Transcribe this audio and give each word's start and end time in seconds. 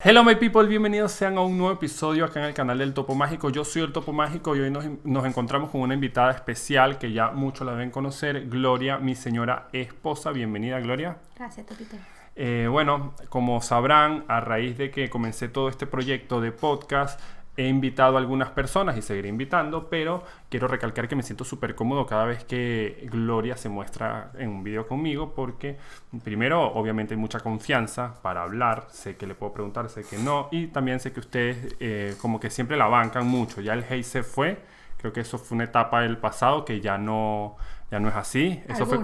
Hello 0.00 0.22
my 0.22 0.36
people, 0.36 0.64
bienvenidos 0.68 1.10
sean 1.10 1.36
a 1.38 1.40
un 1.40 1.58
nuevo 1.58 1.74
episodio 1.74 2.24
acá 2.24 2.38
en 2.38 2.46
el 2.46 2.54
canal 2.54 2.78
del 2.78 2.94
Topo 2.94 3.16
Mágico. 3.16 3.50
Yo 3.50 3.64
soy 3.64 3.82
el 3.82 3.92
Topo 3.92 4.12
Mágico 4.12 4.54
y 4.54 4.60
hoy 4.60 4.70
nos, 4.70 4.84
nos 5.02 5.26
encontramos 5.26 5.70
con 5.70 5.80
una 5.80 5.94
invitada 5.94 6.30
especial 6.30 6.98
que 6.98 7.10
ya 7.10 7.32
muchos 7.32 7.66
la 7.66 7.72
deben 7.72 7.90
conocer, 7.90 8.48
Gloria, 8.48 8.98
mi 8.98 9.16
señora 9.16 9.66
esposa. 9.72 10.30
Bienvenida 10.30 10.78
Gloria. 10.78 11.16
Gracias, 11.36 11.66
Topito. 11.66 11.96
Eh, 12.36 12.68
bueno, 12.70 13.14
como 13.28 13.60
sabrán, 13.60 14.24
a 14.28 14.38
raíz 14.38 14.78
de 14.78 14.92
que 14.92 15.10
comencé 15.10 15.48
todo 15.48 15.68
este 15.68 15.88
proyecto 15.88 16.40
de 16.40 16.52
podcast, 16.52 17.20
he 17.58 17.66
invitado 17.66 18.16
a 18.16 18.20
algunas 18.20 18.50
personas 18.50 18.96
y 18.96 19.02
seguiré 19.02 19.28
invitando, 19.28 19.88
pero 19.90 20.22
quiero 20.48 20.68
recalcar 20.68 21.08
que 21.08 21.16
me 21.16 21.24
siento 21.24 21.44
súper 21.44 21.74
cómodo 21.74 22.06
cada 22.06 22.24
vez 22.24 22.44
que 22.44 23.08
Gloria 23.10 23.56
se 23.56 23.68
muestra 23.68 24.30
en 24.38 24.50
un 24.50 24.62
video 24.62 24.86
conmigo, 24.86 25.34
porque 25.34 25.76
primero, 26.22 26.62
obviamente, 26.62 27.14
hay 27.14 27.20
mucha 27.20 27.40
confianza 27.40 28.14
para 28.22 28.44
hablar, 28.44 28.86
sé 28.90 29.16
que 29.16 29.26
le 29.26 29.34
puedo 29.34 29.52
preguntar, 29.52 29.90
sé 29.90 30.04
que 30.08 30.18
no, 30.18 30.48
y 30.52 30.68
también 30.68 31.00
sé 31.00 31.12
que 31.12 31.18
ustedes 31.18 31.74
eh, 31.80 32.14
como 32.22 32.38
que 32.38 32.48
siempre 32.48 32.76
la 32.76 32.86
bancan 32.86 33.26
mucho, 33.26 33.60
ya 33.60 33.72
el 33.72 33.82
hate 33.82 34.04
se 34.04 34.22
fue, 34.22 34.60
creo 34.96 35.12
que 35.12 35.20
eso 35.20 35.36
fue 35.36 35.56
una 35.56 35.64
etapa 35.64 36.02
del 36.02 36.16
pasado 36.16 36.64
que 36.64 36.80
ya 36.80 36.96
no 36.96 37.56
ya 37.90 38.00
no 38.00 38.08
es 38.08 38.14
así. 38.14 38.62
Eso, 38.68 38.86
fue, 38.86 38.98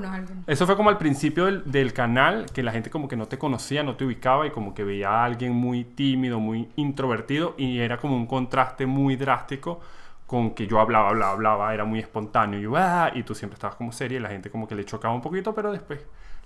eso 0.46 0.66
fue 0.66 0.76
como 0.76 0.90
al 0.90 0.98
principio 0.98 1.46
del, 1.46 1.62
del, 1.70 1.92
canal, 1.92 2.46
que 2.52 2.62
la 2.62 2.72
gente 2.72 2.90
como 2.90 3.08
que 3.08 3.16
no 3.16 3.26
te 3.26 3.38
conocía, 3.38 3.82
no 3.82 3.96
te 3.96 4.04
ubicaba 4.04 4.46
y 4.46 4.50
como 4.50 4.74
que 4.74 4.84
veía 4.84 5.10
a 5.10 5.24
alguien 5.24 5.52
muy 5.52 5.84
tímido, 5.84 6.38
muy 6.38 6.68
introvertido 6.76 7.54
y 7.56 7.78
era 7.78 7.96
como 7.96 8.16
un 8.16 8.26
contraste 8.26 8.86
muy 8.86 9.16
drástico 9.16 9.80
con 10.26 10.54
que 10.54 10.66
yo 10.66 10.80
hablaba, 10.80 11.10
hablaba, 11.10 11.32
hablaba, 11.32 11.74
era 11.74 11.84
muy 11.84 12.00
espontáneo 12.00 12.60
y, 12.60 12.74
ah", 12.76 13.10
y 13.14 13.22
tú 13.22 13.34
siempre 13.34 13.54
estabas 13.54 13.76
como 13.76 13.92
seria 13.92 14.18
y 14.18 14.20
la 14.20 14.28
gente 14.28 14.50
como 14.50 14.66
que 14.66 14.74
le 14.74 14.84
chocaba 14.84 15.14
un 15.14 15.22
poquito, 15.22 15.54
pero 15.54 15.72
después 15.72 16.00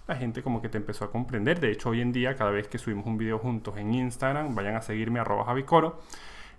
la 0.06 0.16
gente 0.16 0.42
como 0.42 0.62
que 0.62 0.68
te 0.68 0.78
empezó 0.78 1.04
a 1.04 1.10
comprender. 1.10 1.60
De 1.60 1.70
hecho, 1.70 1.90
hoy 1.90 2.00
en 2.00 2.12
día, 2.12 2.34
cada 2.34 2.50
vez 2.50 2.66
que 2.66 2.78
subimos 2.78 3.06
un 3.06 3.18
video 3.18 3.38
juntos 3.38 3.76
en 3.76 3.94
Instagram, 3.94 4.54
vayan 4.54 4.76
a 4.76 4.80
seguirme 4.80 5.20
arroba 5.20 5.44
javicoro 5.44 6.00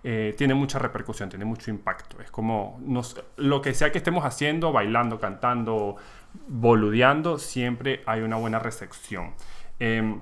eh, 0.02 0.34
tiene 0.36 0.54
mucha 0.54 0.78
repercusión, 0.78 1.28
tiene 1.28 1.44
mucho 1.44 1.70
impacto. 1.70 2.20
Es 2.22 2.30
como 2.30 2.78
nos, 2.82 3.22
lo 3.36 3.60
que 3.60 3.74
sea 3.74 3.92
que 3.92 3.98
estemos 3.98 4.24
haciendo, 4.24 4.72
bailando, 4.72 5.20
cantando, 5.20 5.96
boludeando, 6.48 7.38
siempre 7.38 8.02
hay 8.06 8.20
una 8.20 8.36
buena 8.36 8.58
recepción. 8.58 9.34
Em, 9.78 10.20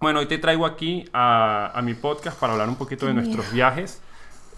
bueno, 0.00 0.20
hoy 0.20 0.26
te 0.26 0.38
traigo 0.38 0.66
aquí 0.66 1.04
a, 1.12 1.72
a, 1.74 1.82
mi 1.82 1.94
podcast 1.94 2.38
para 2.38 2.52
hablar 2.52 2.68
un 2.68 2.76
poquito 2.76 3.06
de 3.06 3.14
nuestros 3.14 3.52
viajes. 3.52 4.00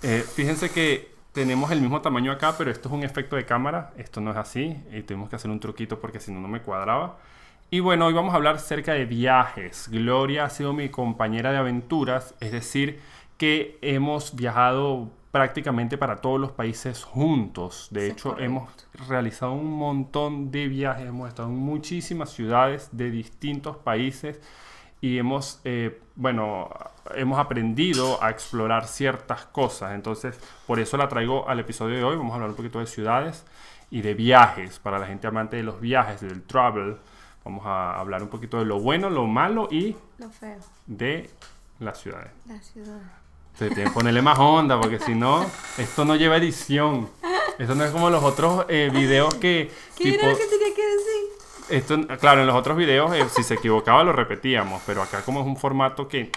Eh, 0.02 0.25
fíjense 0.34 0.70
que 0.70 1.11
tenemos 1.33 1.70
el 1.70 1.80
mismo 1.80 2.00
tamaño 2.02 2.33
acá, 2.33 2.55
pero 2.58 2.70
esto 2.70 2.89
es 2.89 2.95
un 2.95 3.02
efecto 3.02 3.36
de 3.36 3.47
cámara. 3.47 3.92
Esto 3.97 4.20
no 4.20 4.30
es 4.30 4.36
así. 4.36 4.77
Y 4.92 5.02
tuvimos 5.02 5.30
que 5.30 5.36
hacer 5.36 5.50
un 5.50 5.61
truquito 5.61 6.00
porque 6.00 6.20
si 6.20 6.33
no, 6.33 6.41
no 6.41 6.48
me 6.48 6.61
cuadraba. 6.61 7.19
Y 7.70 7.78
bueno, 7.78 8.06
hoy 8.06 8.12
vamos 8.12 8.33
a 8.34 8.36
hablar 8.36 8.56
acerca 8.56 8.95
de 8.95 9.05
viajes. 9.05 9.89
Gloria 9.91 10.45
ha 10.45 10.50
sido 10.50 10.72
mi 10.72 10.89
compañera 10.89 11.52
de 11.52 11.58
aventuras, 11.58 12.34
es 12.41 12.50
decir, 12.50 13.00
que 13.41 13.78
hemos 13.80 14.36
viajado 14.36 15.08
prácticamente 15.30 15.96
para 15.96 16.16
todos 16.16 16.38
los 16.38 16.52
países 16.52 17.05
juntos. 17.05 17.88
De 17.91 18.06
hecho, 18.06 18.38
hemos 18.38 18.69
realizado 19.08 19.52
un 19.52 19.72
montón 19.72 20.50
de 20.50 20.69
viajes, 20.69 21.06
hemos 21.06 21.27
estado 21.27 21.48
en 21.48 21.56
muchísimas 21.56 22.28
ciudades 22.28 22.91
de 22.92 23.11
distintos 23.11 23.78
países 23.78 24.38
y 25.00 25.16
hemos, 25.16 25.62
eh, 25.64 26.02
bueno, 26.16 26.68
hemos 27.14 27.38
aprendido 27.38 28.22
a 28.22 28.28
explorar 28.28 28.86
ciertas 28.86 29.46
cosas. 29.46 29.94
Entonces, 29.94 30.38
por 30.66 30.78
eso 30.78 30.98
la 30.98 31.08
traigo 31.08 31.48
al 31.48 31.61
episodio 31.61 31.96
de 31.96 32.05
hoy. 32.05 32.16
Vamos 32.16 32.33
a 32.33 32.34
hablar 32.34 32.50
un 32.50 32.56
poquito 32.56 32.78
de 32.78 32.86
ciudades 32.86 33.46
y 33.91 34.02
de 34.02 34.12
viajes, 34.12 34.78
para 34.78 34.98
la 34.98 35.06
gente 35.06 35.27
amante 35.27 35.56
de 35.56 35.62
los 35.62 35.80
viajes, 35.80 36.20
del 36.20 36.42
travel. 36.42 36.98
Vamos 37.42 37.64
a 37.64 37.98
hablar 37.98 38.22
un 38.22 38.28
poquito 38.28 38.58
de 38.58 38.66
lo 38.66 38.80
bueno, 38.80 39.08
lo 39.08 39.27
malo 39.27 39.66
y 39.70 39.96
lo 40.18 40.28
feo 40.28 40.58
de 40.86 41.30
las 41.78 41.98
ciudades. 41.98 42.33
Las 42.46 42.66
ciudades. 42.66 43.20
Se 43.55 43.69
tiene 43.69 43.84
que 43.84 43.91
ponerle 43.91 44.23
más 44.23 44.39
onda, 44.39 44.81
porque 44.81 44.98
si 44.98 45.15
no, 45.15 45.45
esto 45.77 46.05
no 46.05 46.17
lleva 46.17 46.37
edición. 46.37 47.09
Esto 47.59 47.75
no 47.75 47.84
es 47.84 47.91
como 47.91 48.09
los 48.09 48.25
otros 48.25 48.65
eh, 48.69 48.91
videos 48.92 49.34
que. 49.34 49.70
¿Qué 49.97 50.15
era 50.15 50.30
lo 50.30 50.36
que 50.36 50.45
tenía 50.47 50.74
que 50.74 50.83
decir? 50.83 51.41
Esto, 51.69 52.19
claro, 52.19 52.41
en 52.41 52.47
los 52.47 52.57
otros 52.57 52.77
videos, 52.77 53.13
eh, 53.14 53.24
si 53.30 53.42
se 53.42 53.55
equivocaba, 53.55 54.02
lo 54.02 54.13
repetíamos. 54.13 54.83
Pero 54.86 55.02
acá, 55.02 55.23
como 55.23 55.41
es 55.41 55.47
un 55.47 55.57
formato 55.57 56.08
que 56.08 56.33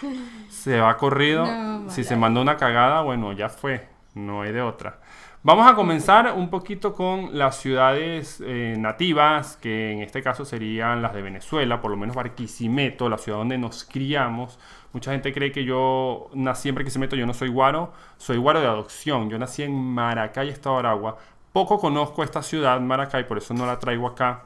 se 0.50 0.80
va 0.80 0.98
corrido, 0.98 1.48
si 1.88 2.04
se 2.04 2.16
manda 2.16 2.42
una 2.42 2.58
cagada, 2.58 3.02
bueno, 3.02 3.32
ya 3.32 3.50
fue. 3.50 3.88
No 4.16 4.42
hay 4.42 4.52
de 4.52 4.62
otra. 4.62 5.00
Vamos 5.46 5.70
a 5.70 5.76
comenzar 5.76 6.32
un 6.38 6.50
poquito 6.50 6.94
con 6.94 7.38
las 7.38 7.58
ciudades 7.58 8.42
eh, 8.46 8.76
nativas, 8.78 9.58
que 9.58 9.92
en 9.92 10.02
este 10.02 10.24
caso 10.24 10.46
serían 10.46 11.02
las 11.02 11.14
de 11.14 11.22
Venezuela, 11.22 11.82
por 11.82 11.92
lo 11.92 11.98
menos 11.98 12.16
Barquisimeto, 12.16 13.10
la 13.10 13.18
ciudad 13.18 13.40
donde 13.40 13.58
nos 13.58 13.84
criamos. 13.84 14.58
Mucha 14.94 15.12
gente 15.12 15.34
cree 15.34 15.52
que 15.52 15.66
yo 15.66 16.30
nací 16.34 16.70
en 16.70 16.76
Barquisimeto, 16.76 17.16
yo 17.16 17.26
no 17.26 17.34
soy 17.34 17.50
guaro, 17.50 17.92
soy 18.18 18.38
guaro 18.38 18.62
de 18.62 18.68
adopción. 18.68 19.30
Yo 19.30 19.40
nací 19.40 19.64
en 19.64 19.74
Maracay, 19.74 20.50
Estado 20.50 20.76
de 20.76 20.80
Aragua. 20.82 21.18
Poco 21.52 21.80
conozco 21.80 22.24
esta 22.24 22.44
ciudad, 22.44 22.80
Maracay, 22.80 23.28
por 23.28 23.40
eso 23.40 23.56
no 23.56 23.66
la 23.66 23.80
traigo 23.80 24.08
acá. 24.08 24.46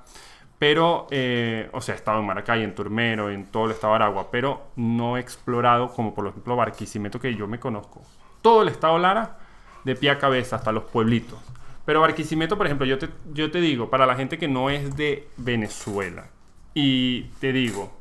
Pero, 0.57 1.07
eh, 1.11 1.69
o 1.73 1.81
sea, 1.81 1.95
he 1.95 1.97
estado 1.97 2.19
en 2.19 2.25
Maracay, 2.25 2.63
en 2.63 2.73
Turmero, 2.73 3.29
en 3.29 3.45
todo 3.45 3.65
el 3.65 3.71
estado 3.71 3.93
de 3.93 3.97
Aragua, 3.97 4.31
pero 4.31 4.67
no 4.77 5.17
he 5.17 5.19
explorado 5.19 5.89
como 5.89 6.15
por 6.15 6.27
ejemplo 6.27 6.55
Barquisimeto 6.55 7.19
que 7.19 7.35
yo 7.35 7.45
me 7.47 7.59
conozco. 7.59 8.01
Todo 8.41 8.63
el 8.63 8.69
estado 8.69 8.97
Lara 8.97 9.37
de 9.83 9.95
pie 9.95 10.09
a 10.11 10.17
cabeza 10.17 10.55
hasta 10.55 10.71
los 10.71 10.83
pueblitos. 10.85 11.39
Pero 11.85 12.01
Barquisimeto, 12.01 12.57
por 12.57 12.65
ejemplo, 12.65 12.85
yo 12.85 12.97
te, 12.97 13.09
yo 13.33 13.51
te 13.51 13.59
digo, 13.59 13.89
para 13.89 14.05
la 14.05 14.15
gente 14.15 14.37
que 14.37 14.47
no 14.47 14.69
es 14.69 14.95
de 14.95 15.27
Venezuela, 15.37 16.29
y 16.73 17.23
te 17.39 17.51
digo, 17.51 17.96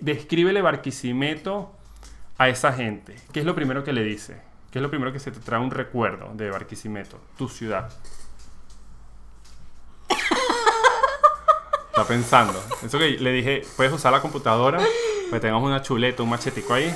descríbele 0.00 0.62
Barquisimeto 0.62 1.72
a 2.38 2.48
esa 2.48 2.72
gente. 2.72 3.16
¿Qué 3.32 3.40
es 3.40 3.46
lo 3.46 3.54
primero 3.54 3.84
que 3.84 3.92
le 3.92 4.02
dice? 4.02 4.40
¿Qué 4.70 4.78
es 4.78 4.82
lo 4.82 4.90
primero 4.90 5.12
que 5.12 5.20
se 5.20 5.30
te 5.30 5.40
trae 5.40 5.60
un 5.60 5.70
recuerdo 5.70 6.32
de 6.34 6.50
Barquisimeto, 6.50 7.20
tu 7.38 7.48
ciudad? 7.48 7.92
Está 11.88 12.04
pensando. 12.08 12.60
Eso 12.84 12.98
que 12.98 13.10
le 13.10 13.32
dije, 13.32 13.62
puedes 13.76 13.92
usar 13.92 14.12
la 14.12 14.20
computadora, 14.20 14.80
pues 15.30 15.40
tengamos 15.40 15.62
una 15.62 15.80
chuleta, 15.80 16.24
un 16.24 16.30
machetico 16.30 16.74
ahí. 16.74 16.92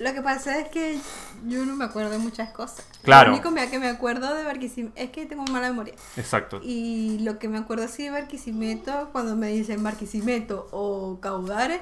Lo 0.00 0.12
que 0.12 0.20
pasa 0.20 0.58
es 0.58 0.68
que 0.68 0.98
yo 1.46 1.64
no 1.64 1.76
me 1.76 1.84
acuerdo 1.84 2.10
de 2.10 2.18
muchas 2.18 2.50
cosas. 2.50 2.86
Claro. 3.02 3.30
Lo 3.30 3.36
único 3.36 3.54
que 3.70 3.78
me 3.78 3.88
acuerdo 3.88 4.34
de 4.34 4.44
Barquisimeto 4.44 4.94
es 4.96 5.10
que 5.10 5.26
tengo 5.26 5.44
mala 5.44 5.68
memoria. 5.68 5.94
Exacto. 6.16 6.60
Y 6.62 7.18
lo 7.20 7.38
que 7.38 7.48
me 7.48 7.58
acuerdo 7.58 7.84
así 7.84 8.04
de 8.04 8.10
Barquisimeto, 8.10 9.10
cuando 9.12 9.36
me 9.36 9.48
dicen 9.48 9.82
Barquisimeto 9.82 10.68
o 10.72 11.18
Caudares, 11.20 11.80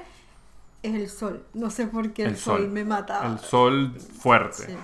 es 0.83 0.95
el 0.95 1.09
sol. 1.09 1.43
No 1.53 1.69
sé 1.69 1.87
por 1.87 2.13
qué 2.13 2.23
el, 2.23 2.37
sol, 2.37 2.67
me 2.69 2.83
mata. 2.85 3.25
El 3.25 3.39
sol 3.39 3.93
fuerte. 3.99 4.77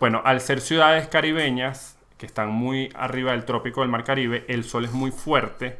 Bueno, 0.00 0.22
al 0.24 0.40
ser 0.40 0.60
ciudades 0.60 1.08
caribeñas 1.08 1.96
que 2.16 2.26
están 2.26 2.50
muy 2.50 2.90
arriba 2.94 3.32
del 3.32 3.44
trópico 3.44 3.82
del 3.82 3.90
Mar 3.90 4.04
Caribe, 4.04 4.44
el 4.48 4.64
sol 4.64 4.84
es 4.84 4.92
muy 4.92 5.10
fuerte 5.10 5.78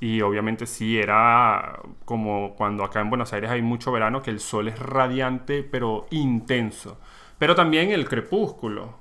y 0.00 0.22
obviamente 0.22 0.66
sí 0.66 0.98
era 0.98 1.78
como 2.04 2.54
cuando 2.56 2.84
acá 2.84 3.00
en 3.00 3.10
Buenos 3.10 3.32
Aires 3.32 3.50
hay 3.50 3.60
mucho 3.60 3.92
verano, 3.92 4.22
que 4.22 4.30
el 4.30 4.40
sol 4.40 4.68
es 4.68 4.78
radiante 4.78 5.62
pero 5.62 6.06
intenso. 6.10 6.98
Pero 7.40 7.54
también 7.54 7.90
el 7.90 8.06
crepúsculo. 8.06 8.94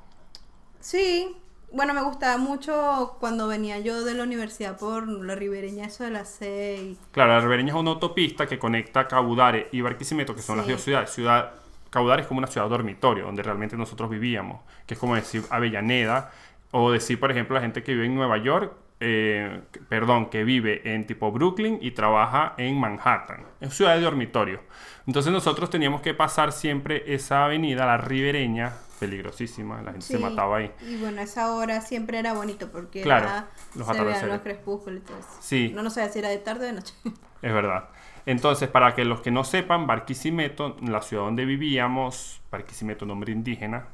Sí, 0.80 1.36
bueno, 1.74 1.94
me 1.94 2.02
gustaba 2.02 2.38
mucho 2.38 3.18
cuando 3.20 3.50
venía 3.50 3.80
yo 3.80 4.06
de 4.06 4.14
la 4.14 4.24
universidad 4.24 4.78
por 4.80 5.10
la 5.10 5.36
ribereña, 5.36 5.88
eso 5.88 6.06
de 6.06 6.12
las 6.12 6.30
seis. 6.30 6.98
Claro, 7.12 7.34
la 7.34 7.42
ribereña 7.42 7.74
es 7.74 7.80
una 7.80 7.92
autopista 7.92 8.48
que 8.48 8.58
conecta 8.58 9.10
Caudare 9.10 9.68
y 9.74 9.82
Barquisimeto, 9.82 10.34
que 10.34 10.42
son 10.42 10.56
las 10.56 10.68
dos 10.68 10.80
ciudades. 10.80 11.10
Ciudad, 11.10 11.52
Caudare 11.90 12.22
es 12.22 12.30
como 12.30 12.38
una 12.38 12.48
ciudad 12.48 12.70
dormitorio, 12.70 13.26
donde 13.26 13.44
realmente 13.44 13.76
nosotros 13.76 14.10
vivíamos, 14.10 14.62
que 14.88 14.94
es 14.94 15.00
como 15.02 15.16
decir 15.16 15.44
Avellaneda, 15.50 16.32
o 16.72 16.92
decir, 16.92 17.20
por 17.20 17.32
ejemplo, 17.32 17.56
la 17.56 17.62
gente 17.62 17.84
que 17.84 17.92
vive 17.92 18.06
en 18.06 18.16
Nueva 18.16 18.38
York, 18.38 18.72
eh, 19.00 19.62
perdón, 19.88 20.30
que 20.30 20.44
vive 20.44 20.82
en 20.94 21.08
tipo 21.08 21.32
Brooklyn 21.32 21.80
y 21.82 21.92
trabaja 21.92 22.54
en 22.58 22.80
Manhattan. 22.80 23.46
Es 23.62 23.74
ciudad 23.74 23.96
de 23.96 24.02
dormitorio. 24.02 24.62
Entonces 25.08 25.32
nosotros 25.32 25.70
teníamos 25.70 26.02
que 26.02 26.14
pasar 26.14 26.52
siempre 26.52 27.04
esa 27.14 27.46
avenida, 27.46 27.86
la 27.86 27.98
ribereña, 27.98 28.74
peligrosísima, 29.00 29.82
la 29.82 29.92
gente 29.92 30.06
se 30.06 30.20
mataba 30.20 30.58
ahí. 30.58 30.72
Y 30.88 30.98
bueno, 30.98 31.22
esa 31.22 31.54
hora 31.54 31.82
siempre 31.82 32.20
era 32.20 32.34
bonito 32.34 32.72
porque 32.72 33.02
claro, 33.02 33.48
los 33.76 33.88
se 33.88 34.04
veían 34.04 34.28
los 34.28 34.42
crepúsculos. 34.42 35.02
Sí. 35.40 35.72
No, 35.74 35.82
no 35.82 35.90
sé 35.90 36.08
si 36.10 36.20
era 36.20 36.30
de 36.30 36.38
tarde 36.38 36.66
o 36.66 36.68
de 36.68 36.74
noche. 36.74 36.94
Es 37.42 37.54
verdad. 37.54 37.88
Entonces, 38.26 38.68
para 38.68 38.94
que 38.96 39.06
los 39.06 39.22
que 39.22 39.32
no 39.32 39.46
sepan, 39.46 39.88
Barquisimeto, 39.88 40.76
la 40.82 41.02
ciudad 41.02 41.24
donde 41.24 41.46
vivíamos, 41.46 42.42
Barquisimeto, 42.52 43.06
nombre 43.06 43.32
indígena, 43.32 43.88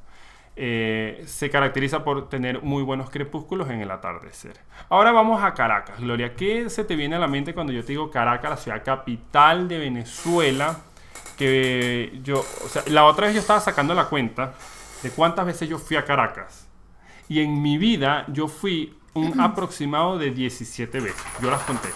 eh, 0.57 1.23
se 1.27 1.49
caracteriza 1.49 2.03
por 2.03 2.29
tener 2.29 2.61
muy 2.61 2.81
buenos 2.81 3.09
crepúsculos 3.09 3.69
en 3.69 3.81
el 3.81 3.91
atardecer. 3.91 4.57
Ahora 4.89 5.11
vamos 5.11 5.43
a 5.43 5.53
Caracas. 5.53 5.99
Gloria, 5.99 6.35
¿qué 6.35 6.69
se 6.69 6.85
te 6.85 6.95
viene 6.95 7.15
a 7.15 7.19
la 7.19 7.27
mente 7.27 7.53
cuando 7.53 7.73
yo 7.73 7.81
te 7.81 7.93
digo 7.93 8.09
Caracas, 8.09 8.49
la 8.49 8.57
ciudad 8.57 8.83
capital 8.83 9.67
de 9.67 9.79
Venezuela? 9.79 10.79
Que 11.37 12.19
yo, 12.23 12.39
o 12.39 12.69
sea, 12.69 12.83
la 12.87 13.05
otra 13.05 13.25
vez 13.25 13.35
yo 13.35 13.41
estaba 13.41 13.59
sacando 13.59 13.93
la 13.93 14.05
cuenta 14.05 14.53
de 15.03 15.09
cuántas 15.09 15.45
veces 15.45 15.67
yo 15.67 15.77
fui 15.77 15.97
a 15.97 16.05
Caracas. 16.05 16.67
Y 17.27 17.41
en 17.41 17.61
mi 17.61 17.77
vida 17.77 18.25
yo 18.29 18.47
fui 18.47 18.97
un 19.13 19.39
aproximado 19.41 20.17
de 20.17 20.31
17 20.31 20.99
veces. 20.99 21.23
Yo 21.41 21.51
las 21.51 21.61
conté. 21.63 21.89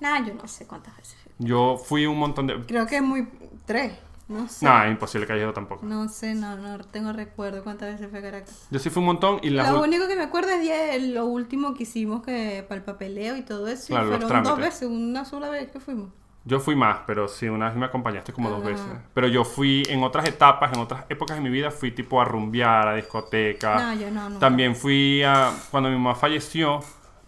Nah, 0.00 0.24
yo 0.24 0.32
no 0.34 0.46
sé 0.46 0.64
cuántas 0.66 0.96
veces 0.96 1.16
Yo 1.38 1.76
fui 1.76 2.06
un 2.06 2.18
montón 2.18 2.46
de... 2.46 2.64
Creo 2.66 2.86
que 2.86 3.00
muy... 3.00 3.28
Tres. 3.66 3.98
No 4.28 4.46
sé. 4.46 4.66
No, 4.66 4.82
es 4.84 4.90
imposible 4.90 5.26
que 5.26 5.32
haya 5.32 5.42
ido 5.44 5.52
tampoco. 5.54 5.86
No 5.86 6.06
sé, 6.08 6.34
no, 6.34 6.56
no 6.56 6.78
tengo 6.84 7.12
recuerdo 7.12 7.64
cuántas 7.64 7.92
veces 7.92 8.10
fue 8.10 8.18
a 8.18 8.22
Caracas. 8.22 8.66
Yo 8.70 8.78
sí 8.78 8.90
fui 8.90 9.00
un 9.00 9.06
montón 9.06 9.38
y 9.42 9.48
las 9.50 9.70
Lo 9.72 9.82
único 9.82 10.06
que 10.06 10.16
me 10.16 10.22
acuerdo 10.24 10.50
es 10.50 10.60
de 10.62 11.00
lo 11.14 11.24
último 11.24 11.72
que 11.74 11.84
hicimos 11.84 12.22
que 12.22 12.64
para 12.68 12.78
el 12.78 12.84
papeleo 12.84 13.36
y 13.36 13.42
todo 13.42 13.68
eso. 13.68 13.84
y 13.84 13.96
Claro, 13.96 14.10
los 14.10 14.18
fueron 14.18 14.42
dos 14.42 14.54
trámites. 14.54 14.80
veces, 14.80 14.88
una 14.88 15.24
sola 15.24 15.48
vez 15.48 15.70
que 15.70 15.80
fuimos. 15.80 16.10
Yo 16.44 16.60
fui 16.60 16.76
más, 16.76 17.00
pero 17.06 17.28
sí, 17.28 17.48
una 17.48 17.68
vez 17.68 17.76
me 17.76 17.86
acompañaste 17.86 18.32
como 18.32 18.48
dos 18.48 18.60
Ajá. 18.60 18.68
veces. 18.70 18.86
Pero 19.14 19.28
yo 19.28 19.44
fui 19.44 19.82
en 19.88 20.02
otras 20.02 20.26
etapas, 20.28 20.72
en 20.72 20.80
otras 20.80 21.04
épocas 21.08 21.36
de 21.36 21.42
mi 21.42 21.50
vida, 21.50 21.70
fui 21.70 21.90
tipo 21.90 22.20
a 22.20 22.24
rumbear, 22.24 22.88
a 22.88 22.94
discoteca. 22.94 23.74
No, 23.78 24.00
yo 24.00 24.10
no, 24.10 24.28
nunca. 24.28 24.40
También 24.40 24.74
fui 24.76 25.22
a. 25.22 25.52
Cuando 25.70 25.88
mi 25.90 25.96
mamá 25.96 26.14
falleció, 26.14 26.80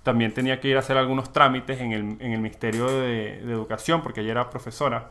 también 0.03 0.33
tenía 0.33 0.61
que 0.61 0.69
ir 0.69 0.77
a 0.77 0.81
hacer 0.81 0.97
algunos 0.97 1.33
trámites 1.33 1.81
en 1.81 1.93
el, 1.93 2.01
en 2.21 2.33
el 2.33 2.41
Ministerio 2.41 2.87
de, 2.87 3.43
de 3.45 3.53
Educación, 3.53 4.03
porque 4.03 4.21
ella 4.21 4.31
era 4.33 4.51
profesora. 4.51 5.11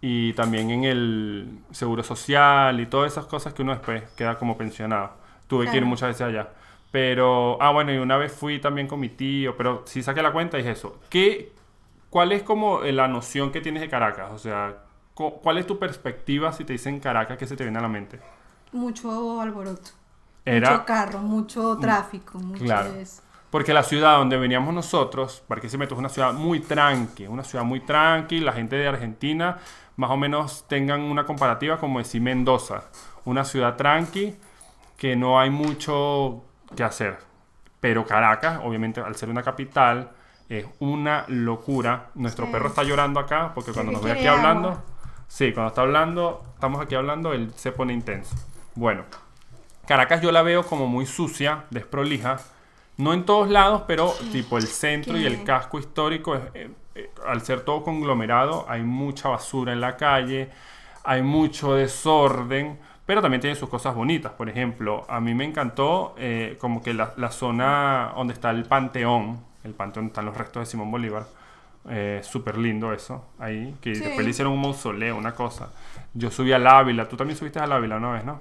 Y 0.00 0.32
también 0.34 0.70
en 0.70 0.84
el 0.84 1.58
Seguro 1.72 2.02
Social 2.02 2.78
y 2.80 2.86
todas 2.86 3.10
esas 3.12 3.26
cosas 3.26 3.52
que 3.52 3.62
uno 3.62 3.72
después 3.72 4.02
queda 4.16 4.38
como 4.38 4.56
pensionado. 4.56 5.10
Tuve 5.48 5.64
que 5.64 5.70
ir 5.70 5.78
Claro. 5.78 5.86
muchas 5.86 6.08
veces 6.10 6.22
allá. 6.22 6.48
Pero, 6.92 7.58
ah, 7.60 7.70
bueno, 7.72 7.92
y 7.92 7.98
una 7.98 8.16
vez 8.16 8.32
fui 8.32 8.60
también 8.60 8.86
con 8.86 9.00
mi 9.00 9.08
tío, 9.08 9.56
pero 9.56 9.82
si 9.86 10.02
saqué 10.02 10.22
la 10.22 10.32
cuenta 10.32 10.56
es 10.58 10.66
eso. 10.66 10.98
¿Qué, 11.10 11.52
¿Cuál 12.10 12.32
es 12.32 12.42
como 12.42 12.80
la 12.82 13.08
noción 13.08 13.50
que 13.50 13.60
tienes 13.60 13.82
de 13.82 13.88
Caracas? 13.88 14.30
O 14.32 14.38
sea, 14.38 14.76
cu- 15.14 15.40
¿cuál 15.42 15.58
es 15.58 15.66
tu 15.66 15.78
perspectiva 15.78 16.52
si 16.52 16.64
te 16.64 16.72
dicen 16.74 17.00
Caracas? 17.00 17.36
¿Qué 17.36 17.46
se 17.46 17.56
te 17.56 17.64
viene 17.64 17.78
a 17.78 17.82
la 17.82 17.88
mente? 17.88 18.20
Mucho 18.72 19.40
alboroto. 19.40 19.90
Era, 20.44 20.70
Mucho 20.70 20.84
carro, 20.86 21.18
mucho 21.18 21.76
tráfico, 21.78 22.38
mucho 22.38 22.64
Claro. 22.64 22.94
eso. 22.94 23.20
Porque 23.50 23.74
la 23.74 23.82
ciudad 23.82 24.16
donde 24.18 24.36
veníamos 24.38 24.72
nosotros, 24.72 25.42
Barquisimeto, 25.48 25.94
es 25.94 25.98
una 25.98 26.08
ciudad 26.08 26.32
muy 26.32 26.60
tranqui, 26.60 27.26
una 27.26 27.44
ciudad 27.44 27.64
muy 27.64 27.80
tranqui. 27.80 28.40
La 28.40 28.52
gente 28.52 28.76
de 28.76 28.88
Argentina, 28.88 29.58
más 29.98 30.10
o 30.10 30.16
menos, 30.16 30.64
tengan 30.68 31.02
una 31.02 31.26
comparativa 31.26 31.76
como 31.78 31.98
decir 31.98 32.22
Mendoza, 32.22 32.84
una 33.26 33.44
ciudad 33.44 33.76
tranqui 33.76 34.34
que 34.96 35.14
no 35.16 35.38
hay 35.38 35.50
mucho 35.50 36.42
que 36.74 36.82
hacer. 36.84 37.18
Pero 37.80 38.06
Caracas, 38.06 38.60
obviamente, 38.64 39.00
al 39.00 39.14
ser 39.16 39.28
una 39.28 39.42
capital, 39.42 40.10
es 40.48 40.64
una 40.78 41.24
locura. 41.28 42.06
Nuestro 42.14 42.46
Sí. 42.46 42.52
perro 42.52 42.68
está 42.68 42.82
llorando 42.82 43.20
acá 43.20 43.52
porque 43.54 43.72
cuando 43.72 43.92
nos 43.92 44.02
ve 44.02 44.12
aquí 44.12 44.26
hablando, 44.26 44.82
sí, 45.28 45.52
cuando 45.52 45.68
está 45.68 45.82
hablando, 45.82 46.42
estamos 46.54 46.80
aquí 46.80 46.94
hablando, 46.94 47.32
él 47.34 47.52
se 47.56 47.70
pone 47.72 47.92
intenso. 47.92 48.34
Bueno, 48.74 49.02
Caracas 49.86 50.20
yo 50.22 50.32
la 50.32 50.42
veo 50.42 50.64
como 50.64 50.86
muy 50.86 51.06
sucia, 51.06 51.64
desprolija. 51.70 52.38
No 52.96 53.12
en 53.14 53.24
todos 53.24 53.48
lados, 53.48 53.82
pero 53.86 54.12
tipo 54.32 54.58
el 54.58 54.66
centro 54.66 55.16
y 55.16 55.24
el 55.26 55.44
casco 55.44 55.78
histórico, 55.78 56.34
es- 56.34 56.42
eh, 56.54 56.70
al 57.28 57.42
ser 57.42 57.60
todo 57.62 57.82
conglomerado, 57.84 58.66
hay 58.68 58.82
mucha 58.82 59.28
basura 59.28 59.72
en 59.72 59.80
la 59.80 59.96
calle, 59.96 60.50
hay 61.04 61.22
mucho 61.22 61.74
desorden, 61.74 62.78
pero 63.06 63.22
también 63.22 63.40
tiene 63.40 63.56
sus 63.56 63.68
cosas 63.68 63.94
bonitas. 63.94 64.32
Por 64.32 64.48
ejemplo, 64.48 65.04
a 65.08 65.20
mí 65.20 65.34
me 65.34 65.44
encantó 65.44 66.14
eh, 66.18 66.56
como 66.60 66.82
que 66.82 66.92
la, 66.94 67.14
la 67.16 67.30
zona 67.30 68.12
donde 68.16 68.34
está 68.34 68.50
el 68.50 68.64
Panteón, 68.64 69.40
el 69.64 69.74
Panteón 69.74 70.06
donde 70.06 70.12
están 70.12 70.26
los 70.26 70.36
restos 70.36 70.60
de 70.62 70.66
Simón 70.66 70.90
Bolívar, 70.90 71.26
eh, 71.90 72.20
súper 72.22 72.58
lindo 72.58 72.92
eso, 72.92 73.24
ahí, 73.38 73.74
que 73.80 73.94
Sí. 73.94 74.02
después 74.02 74.24
le 74.24 74.30
hicieron 74.30 74.52
un 74.52 74.60
mausoleo, 74.60 75.16
una 75.16 75.34
cosa. 75.34 75.70
Yo 76.12 76.30
subí 76.30 76.52
al 76.52 76.66
Ávila, 76.66 77.08
tú 77.08 77.16
también 77.16 77.38
subiste 77.38 77.58
al 77.60 77.72
Ávila 77.72 77.96
una 77.96 78.10
vez, 78.10 78.24
¿no? 78.24 78.40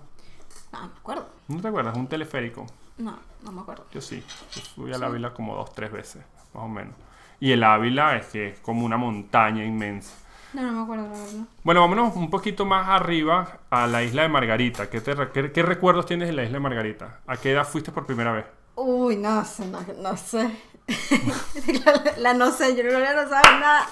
No, 0.74 0.80
me 0.82 0.86
acuerdo. 1.00 1.28
¿No 1.48 1.62
te 1.62 1.68
acuerdas? 1.70 1.96
Un 1.96 2.08
teleférico. 2.08 2.66
No, 2.98 3.18
no 3.44 3.52
me 3.54 3.62
acuerdo. 3.62 3.86
Yo 3.94 4.02
sí, 4.02 4.22
yo 4.54 4.62
subí 4.62 4.92
al 4.94 5.04
Ávila 5.04 5.34
como 5.34 5.56
dos, 5.56 5.74
tres 5.74 5.92
veces, 5.92 6.24
más 6.54 6.64
o 6.64 6.68
menos. 6.68 6.94
Y 7.40 7.52
el 7.52 7.64
Ávila 7.64 8.16
es 8.18 8.28
que 8.28 8.50
es 8.50 8.60
como 8.60 8.86
una 8.86 8.98
montaña 8.98 9.64
inmensa. 9.64 10.14
No, 10.54 10.62
no 10.64 10.72
me 10.72 10.82
acuerdo, 10.84 11.04
la 11.10 11.20
verdad. 11.20 11.46
Bueno, 11.64 11.82
vámonos 11.82 12.16
un 12.16 12.30
poquito 12.30 12.66
más 12.66 12.88
arriba 12.90 13.60
a 13.70 13.86
la 13.88 14.04
isla 14.04 14.24
de 14.24 14.30
Margarita. 14.30 14.90
¿Qué, 14.90 15.02
te 15.02 15.14
re- 15.14 15.32
qué- 15.32 15.52
qué 15.52 15.62
recuerdos 15.64 16.06
tienes 16.06 16.28
de 16.30 16.34
la 16.34 16.44
isla 16.44 16.56
de 16.56 16.60
Margarita? 16.62 17.20
¿A 17.28 17.38
qué 17.38 17.52
edad 17.52 17.68
fuiste 17.68 17.92
por 17.92 18.06
primera 18.06 18.32
vez? 18.32 18.46
Uy, 18.76 19.18
no 19.18 19.44
sé, 19.46 19.66
no, 19.68 19.80
no 20.02 20.18
sé. 20.18 20.50
la, 21.86 22.14
la 22.18 22.34
no 22.34 22.52
sé, 22.52 22.76
yo 22.76 22.84
no, 22.84 22.92
no 23.00 23.30
sabe 23.30 23.60
nada. 23.60 23.88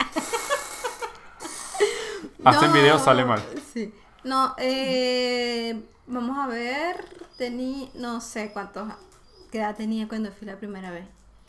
Hacen 2.44 2.70
No, 2.70 2.74
videos, 2.74 3.02
sale 3.04 3.26
mal. 3.26 3.42
Sí. 3.74 3.94
No, 4.24 4.56
eh, 4.58 5.84
vamos 6.08 6.38
a 6.38 6.48
ver. 6.48 7.06
Tení, 7.38 7.92
no 7.96 8.22
sé 8.22 8.52
cuántos, 8.54 8.88
qué 9.52 9.60
edad 9.60 9.76
tenía 9.76 10.08
cuando 10.08 10.32
fui 10.32 10.48
la 10.48 10.58
primera 10.58 10.90
vez. 10.92 11.06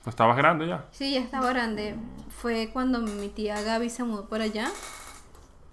¿No 0.06 0.10
estabas 0.10 0.36
grande 0.36 0.66
ya? 0.68 0.86
Sí, 0.92 1.12
ya 1.14 1.20
estaba 1.20 1.50
grande. 1.50 1.96
Fue 2.40 2.70
cuando 2.72 3.00
mi 3.00 3.28
tía 3.28 3.60
Gaby 3.60 3.90
se 3.90 4.04
mudó 4.04 4.26
por 4.28 4.40
allá 4.40 4.70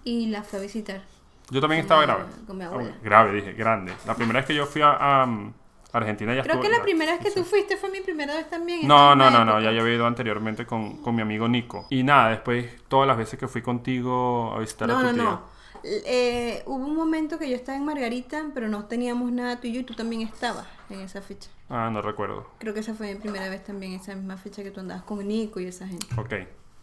y 0.02 0.26
la 0.26 0.42
fui 0.42 0.58
a 0.58 0.62
visitar. 0.62 1.02
Yo 1.50 1.60
también 1.60 1.80
estaba 1.82 2.00
mi- 2.00 2.06
grave. 2.06 2.24
con 2.46 2.58
mi 2.58 2.64
Ah, 2.64 2.68
abuela. 2.68 2.96
grave, 3.02 3.32
dije, 3.32 3.52
grande. 3.52 3.92
La 4.06 4.14
primera 4.16 4.40
vez 4.40 4.46
que 4.46 4.54
yo 4.54 4.66
fui 4.66 4.82
a, 4.82 4.90
a, 4.90 5.24
um, 5.24 5.52
Argentina 5.92 6.34
ya 6.34 6.42
Creo 6.42 6.60
que 6.60 6.68
la 6.68 6.82
primera 6.82 7.12
vez 7.12 7.20
que 7.20 7.30
sí. 7.30 7.36
tú 7.38 7.44
fuiste 7.44 7.76
fue 7.76 7.88
mi 7.90 8.00
primera 8.00 8.34
vez 8.34 8.50
también. 8.50 8.88
No, 8.88 9.14
no, 9.14 9.30
no, 9.30 9.44
no, 9.44 9.60
ya 9.60 9.70
yo 9.70 9.82
había 9.82 9.94
ido 9.94 10.06
anteriormente 10.06 10.66
con, 10.66 10.96
con 11.00 11.14
mi 11.14 11.22
amigo 11.22 11.46
Nico. 11.46 11.86
Y 11.90 12.02
nada, 12.02 12.30
después 12.30 12.82
todas 12.88 13.06
las 13.06 13.16
veces 13.16 13.38
que 13.38 13.46
fui 13.46 13.62
contigo 13.62 14.52
a 14.52 14.58
visitar 14.58 14.90
a 14.90 14.94
tu 14.98 15.02
no, 15.04 15.12
tía. 15.14 15.22
no. 15.22 15.53
Eh, 15.84 16.62
hubo 16.66 16.84
un 16.84 16.96
momento 16.96 17.38
que 17.38 17.48
yo 17.48 17.56
estaba 17.56 17.76
en 17.76 17.84
Margarita, 17.84 18.46
pero 18.54 18.68
no 18.68 18.86
teníamos 18.86 19.30
nada 19.32 19.60
tú 19.60 19.66
y 19.66 19.72
yo, 19.72 19.80
y 19.80 19.84
tú 19.84 19.94
también 19.94 20.22
estabas 20.22 20.66
en 20.90 21.00
esa 21.00 21.20
fecha. 21.20 21.50
Ah, 21.68 21.90
no 21.92 22.02
recuerdo. 22.02 22.48
Creo 22.58 22.74
que 22.74 22.80
esa 22.80 22.94
fue 22.94 23.14
mi 23.14 23.20
primera 23.20 23.48
vez 23.48 23.64
también, 23.64 23.92
esa 23.92 24.14
misma 24.14 24.36
fecha 24.36 24.62
que 24.62 24.70
tú 24.70 24.80
andabas 24.80 25.04
con 25.04 25.26
Nico 25.26 25.60
y 25.60 25.66
esa 25.66 25.86
gente. 25.86 26.06
Ok. 26.16 26.34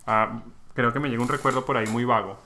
Ah, 0.05 0.43
creo 0.73 0.93
que 0.93 0.99
me 0.99 1.09
llega 1.09 1.21
un 1.21 1.29
recuerdo 1.29 1.65
por 1.65 1.77
ahí 1.77 1.87
muy 1.87 2.05
vago. 2.05 2.37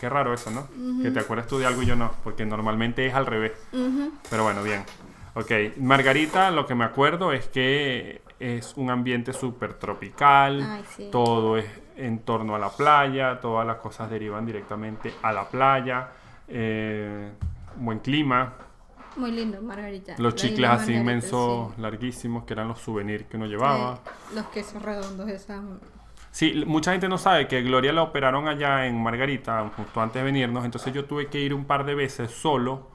Qué 0.00 0.08
raro 0.08 0.34
eso, 0.34 0.50
¿no? 0.50 0.68
Que 1.02 1.10
te 1.10 1.20
acuerdas 1.20 1.46
tú 1.46 1.58
de 1.58 1.66
algo 1.66 1.82
y 1.82 1.86
yo 1.86 1.96
no, 1.96 2.12
porque 2.24 2.44
normalmente 2.44 3.06
es 3.06 3.14
al 3.14 3.26
revés. 3.26 3.52
Ujú. 3.72 4.12
Pero 4.28 4.42
bueno, 4.42 4.62
bien. 4.62 4.84
Ok, 5.34 5.50
Margarita, 5.78 6.50
lo 6.50 6.66
que 6.66 6.74
me 6.74 6.84
acuerdo 6.84 7.32
es 7.32 7.46
que 7.48 8.22
es 8.38 8.74
un 8.76 8.90
ambiente 8.90 9.32
súper 9.32 9.74
tropical. 9.74 10.62
Ay, 10.62 10.84
sí. 10.96 11.08
Todo 11.10 11.56
es 11.58 11.66
en 11.96 12.20
torno 12.20 12.54
a 12.54 12.58
la 12.58 12.68
playa, 12.70 13.40
todas 13.40 13.66
las 13.66 13.76
cosas 13.78 14.10
derivan 14.10 14.44
directamente 14.46 15.14
a 15.22 15.32
la 15.32 15.48
playa. 15.48 16.08
eh, 16.48 17.32
buen 17.76 17.98
clima, 18.00 18.54
Muy 19.16 19.32
lindo, 19.32 19.60
Margarita. 19.62 20.14
los 20.18 20.34
La 20.34 20.36
chicles 20.36 20.70
así 20.70 20.94
inmensos, 20.94 21.74
sí. 21.74 21.80
larguísimos, 21.82 22.44
que 22.44 22.52
eran 22.54 22.68
los 22.68 22.78
souvenirs 22.80 23.24
que 23.26 23.36
uno 23.36 23.46
llevaba. 23.46 23.94
Eh, 24.04 24.34
los 24.34 24.46
quesos 24.46 24.82
redondos, 24.82 25.28
esas. 25.28 25.60
Sí, 26.30 26.64
mucha 26.66 26.92
gente 26.92 27.08
no 27.08 27.16
sabe 27.18 27.48
que 27.48 27.62
Gloria 27.62 27.92
la 27.92 28.02
operaron 28.02 28.46
allá 28.46 28.86
en 28.86 29.02
Margarita, 29.02 29.70
justo 29.76 30.00
antes 30.02 30.20
de 30.20 30.24
venirnos, 30.24 30.64
entonces 30.66 30.92
yo 30.92 31.04
tuve 31.06 31.28
que 31.28 31.40
ir 31.40 31.54
un 31.54 31.64
par 31.64 31.84
de 31.86 31.94
veces 31.94 32.30
solo. 32.30 32.88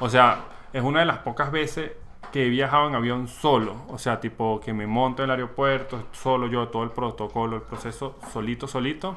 O 0.00 0.08
sea, 0.08 0.40
es 0.72 0.82
una 0.82 1.00
de 1.00 1.06
las 1.06 1.18
pocas 1.18 1.50
veces 1.52 1.92
que 2.32 2.46
he 2.46 2.48
viajado 2.48 2.88
en 2.88 2.94
avión 2.94 3.28
solo. 3.28 3.84
O 3.88 3.98
sea, 3.98 4.20
tipo 4.20 4.60
que 4.60 4.72
me 4.72 4.86
monto 4.86 5.22
en 5.22 5.30
el 5.30 5.32
aeropuerto, 5.32 6.06
solo 6.12 6.46
yo, 6.46 6.68
todo 6.68 6.84
el 6.84 6.90
protocolo, 6.90 7.56
el 7.56 7.62
proceso, 7.62 8.18
solito, 8.32 8.66
solito. 8.66 9.16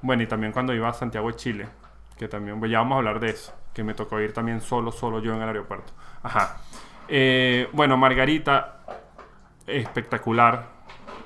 Bueno, 0.00 0.22
y 0.22 0.26
también 0.26 0.52
cuando 0.52 0.74
iba 0.74 0.88
a 0.88 0.92
Santiago 0.92 1.28
de 1.28 1.36
Chile, 1.36 1.68
que 2.16 2.28
también, 2.28 2.58
pues 2.58 2.70
ya 2.70 2.78
vamos 2.78 2.96
a 2.96 2.98
hablar 2.98 3.20
de 3.20 3.30
eso, 3.30 3.52
que 3.72 3.84
me 3.84 3.94
tocó 3.94 4.20
ir 4.20 4.32
también 4.32 4.60
solo, 4.60 4.92
solo 4.92 5.20
yo 5.20 5.34
en 5.34 5.42
el 5.42 5.48
aeropuerto. 5.48 5.92
Ajá. 6.22 6.60
Eh, 7.08 7.68
bueno, 7.72 7.96
Margarita, 7.96 8.80
espectacular. 9.66 10.82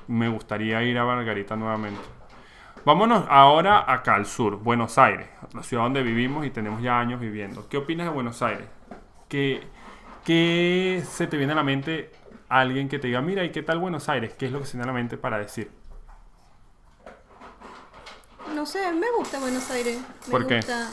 Me 0.07 0.29
gustaría 0.29 0.81
ir 0.83 0.97
a 0.97 1.05
Margarita 1.05 1.55
nuevamente. 1.55 2.01
Vámonos 2.85 3.25
ahora 3.29 3.83
acá 3.91 4.15
al 4.15 4.25
sur, 4.25 4.55
Buenos 4.57 4.97
Aires, 4.97 5.27
la 5.53 5.61
ciudad 5.61 5.83
donde 5.83 6.03
vivimos 6.03 6.45
y 6.45 6.51
tenemos 6.51 6.81
ya 6.81 6.97
años 6.97 7.19
viviendo. 7.19 7.67
¿Qué 7.67 7.75
opinas 7.75 8.07
de 8.07 8.13
Buenos 8.13 8.41
Aires? 8.41 8.65
¿Qué, 9.27 9.67
qué 10.27 11.05
se 11.09 11.25
te 11.25 11.37
viene 11.37 11.53
a 11.53 11.55
la 11.55 11.63
mente 11.63 12.11
alguien 12.49 12.89
que 12.89 12.99
te 12.99 13.07
diga, 13.07 13.21
mira, 13.21 13.45
¿y 13.45 13.51
qué 13.53 13.63
tal 13.63 13.79
Buenos 13.79 14.09
Aires? 14.09 14.33
¿Qué 14.37 14.47
es 14.47 14.51
lo 14.51 14.59
que 14.59 14.65
se 14.65 14.73
viene 14.73 14.83
a 14.83 14.87
la 14.87 14.99
mente 14.99 15.17
para 15.17 15.37
decir? 15.39 15.71
No 18.53 18.65
sé, 18.65 18.91
me 18.91 19.09
gusta 19.17 19.39
Buenos 19.39 19.71
Aires. 19.71 19.99
Me 20.25 20.31
¿Por 20.31 20.45
qué? 20.45 20.57
gusta. 20.57 20.89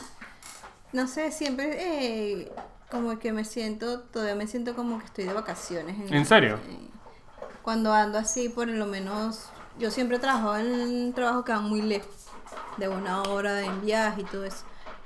No 0.92 1.08
sé, 1.08 1.32
siempre 1.32 2.42
eh, 2.42 2.52
como 2.88 3.18
que 3.18 3.32
me 3.32 3.44
siento, 3.44 4.02
todavía 4.02 4.36
me 4.36 4.46
siento 4.46 4.76
como 4.76 5.00
que 5.00 5.06
estoy 5.06 5.24
de 5.24 5.32
vacaciones. 5.32 6.12
¿En 6.12 6.24
serio? 6.24 6.60
eh, 6.68 6.88
cuando 7.62 7.92
ando 7.92 8.18
así, 8.18 8.48
por 8.48 8.68
lo 8.68 8.86
menos, 8.86 9.48
yo 9.80 9.90
siempre 9.90 10.20
trabajo 10.20 10.54
en 10.56 10.66
un 10.70 11.12
trabajo 11.12 11.44
que 11.44 11.50
va 11.50 11.60
muy 11.60 11.82
lejos, 11.82 12.26
de 12.76 12.88
una 12.88 13.22
hora 13.22 13.64
en 13.64 13.80
viaje 13.84 14.20
y 14.20 14.24
todo 14.26 14.44
eso. 14.44 14.64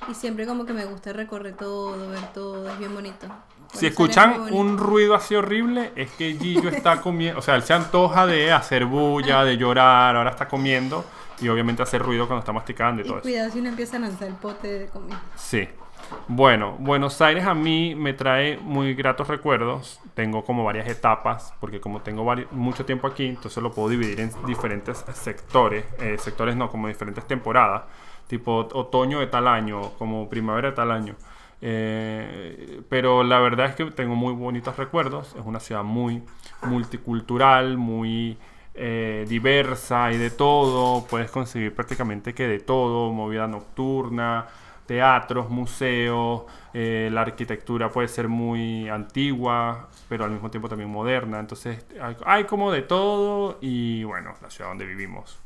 Y 0.09 0.15
siempre 0.15 0.47
como 0.47 0.65
que 0.65 0.73
me 0.73 0.85
gusta 0.85 1.13
recorrer 1.13 1.55
todo, 1.55 2.09
ver 2.11 2.33
todo, 2.33 2.69
es 2.71 2.79
bien 2.79 2.95
bonito. 2.95 3.27
Si 3.73 3.87
escuchan 3.87 4.53
un 4.53 4.79
ruido 4.79 5.15
así 5.15 5.35
horrible, 5.35 5.93
es 5.95 6.11
que 6.13 6.35
Gillo 6.35 6.71
está 6.71 7.01
comiendo, 7.03 7.39
o 7.39 7.43
sea, 7.43 7.55
él 7.57 7.63
se 7.63 7.75
antoja 7.75 8.27
de 8.27 8.53
hacer 8.53 8.87
bulla, 8.87 9.45
de 9.45 9.57
llorar, 9.59 10.17
ahora 10.17 10.31
está 10.31 10.49
comiendo 10.49 11.05
y 11.41 11.49
obviamente 11.49 11.83
hace 11.83 11.99
ruido 11.99 12.27
cuando 12.27 12.41
está 12.41 12.53
masticando 12.53 13.03
y 13.03 13.05
Y 13.05 13.09
todo 13.09 13.19
eso. 13.19 13.23
cuidado 13.25 13.51
si 13.51 13.59
uno 13.61 13.69
empieza 13.69 13.97
a 13.99 14.01
lanzar 14.01 14.29
el 14.29 14.35
pote 14.35 14.69
de 14.79 14.87
comida. 14.89 15.21
Sí. 15.37 15.69
Bueno, 16.27 16.77
Buenos 16.79 17.21
Aires 17.21 17.45
a 17.45 17.53
mí 17.55 17.95
me 17.95 18.15
trae 18.15 18.57
muy 18.57 18.95
gratos 18.95 19.29
recuerdos. 19.29 20.01
Tengo 20.15 20.43
como 20.45 20.65
varias 20.65 20.89
etapas, 20.89 21.53
porque 21.61 21.81
como 21.81 22.01
tengo 22.01 22.25
mucho 22.53 22.87
tiempo 22.87 23.07
aquí, 23.07 23.27
entonces 23.27 23.63
lo 23.63 23.71
puedo 23.73 23.91
dividir 23.91 24.21
en 24.21 24.31
diferentes 24.47 25.05
sectores. 25.13 25.85
eh, 25.99 26.17
sectores 26.19 26.57
no, 26.57 26.71
como 26.71 26.89
diferentes 26.89 27.27
temporadas. 27.27 27.83
Tipo 28.29 28.69
otoño 28.73 29.19
de 29.21 29.27
tal 29.27 29.49
año, 29.49 29.93
como 29.99 30.29
primavera 30.29 30.71
de 30.71 30.77
tal 30.77 30.91
año. 30.93 31.17
Eh, 31.61 32.83
pero 32.89 33.25
la 33.25 33.41
verdad 33.41 33.67
es 33.67 33.75
que 33.75 33.87
tengo 33.91 34.15
muy 34.15 34.33
bonitos 34.35 34.77
recuerdos. 34.77 35.35
Es 35.39 35.45
una 35.45 35.61
ciudad 35.61 35.83
muy 35.83 36.23
multicultural, 36.63 37.77
muy 37.77 38.39
eh, 38.75 39.25
diversa 39.29 40.13
y 40.13 40.19
de 40.19 40.31
todo. 40.31 41.05
Puedes 41.07 41.31
conseguir 41.31 41.75
prácticamente 41.75 42.35
que 42.35 42.47
de 42.47 42.61
todo, 42.61 43.13
movida 43.13 43.47
nocturna, 43.49 44.47
teatros, 44.87 45.51
museos. 45.51 46.45
eh, 46.75 47.09
la 47.13 47.23
arquitectura 47.23 47.91
puede 47.91 48.09
ser 48.09 48.29
muy 48.29 48.89
antigua, 48.89 49.89
pero 50.09 50.25
al 50.25 50.31
mismo 50.31 50.51
tiempo 50.51 50.69
también 50.69 50.91
moderna. 50.91 51.41
Entonces 51.41 51.85
hay, 52.01 52.17
hay 52.25 52.45
como 52.45 52.71
de 52.73 52.83
todo 52.83 53.59
y 53.61 54.05
bueno, 54.05 54.35
la 54.43 54.51
ciudad 54.51 54.71
donde 54.71 54.87
vivimos. 54.87 55.39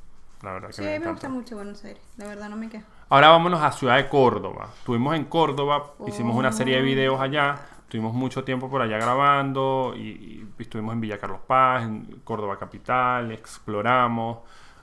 La 0.43 0.53
verdad 0.53 0.69
que 0.69 0.75
Sí, 0.75 0.83
me 0.83 0.99
gusta 0.99 1.29
mucho 1.29 1.57
Buenos 1.57 1.85
Aires. 1.85 2.03
La 2.17 2.27
verdad 2.27 2.49
no 2.49 2.57
me 2.57 2.69
quejo. 2.69 2.87
Ahora 3.09 3.29
vámonos 3.29 3.63
a 3.63 3.71
Ciudad 3.73 3.97
de 3.97 4.09
Córdoba. 4.09 4.71
Estuvimos 4.79 5.15
en 5.15 5.25
Córdoba, 5.27 5.93
hicimos 6.07 6.35
una 6.37 6.51
serie 6.53 6.77
de 6.77 6.83
videos 6.83 7.21
allá, 7.21 7.57
tuvimos 7.89 8.15
mucho 8.15 8.43
tiempo 8.43 8.69
por 8.71 8.83
allá 8.83 8.97
grabando 8.97 9.95
y, 9.97 10.01
y 10.01 10.49
estuvimos 10.59 10.95
en 10.95 11.01
Villa 11.01 11.19
Carlos 11.19 11.41
Paz, 11.47 11.85
en 11.85 12.21
Córdoba 12.25 12.59
Capital, 12.59 13.31
exploramos. 13.33 14.39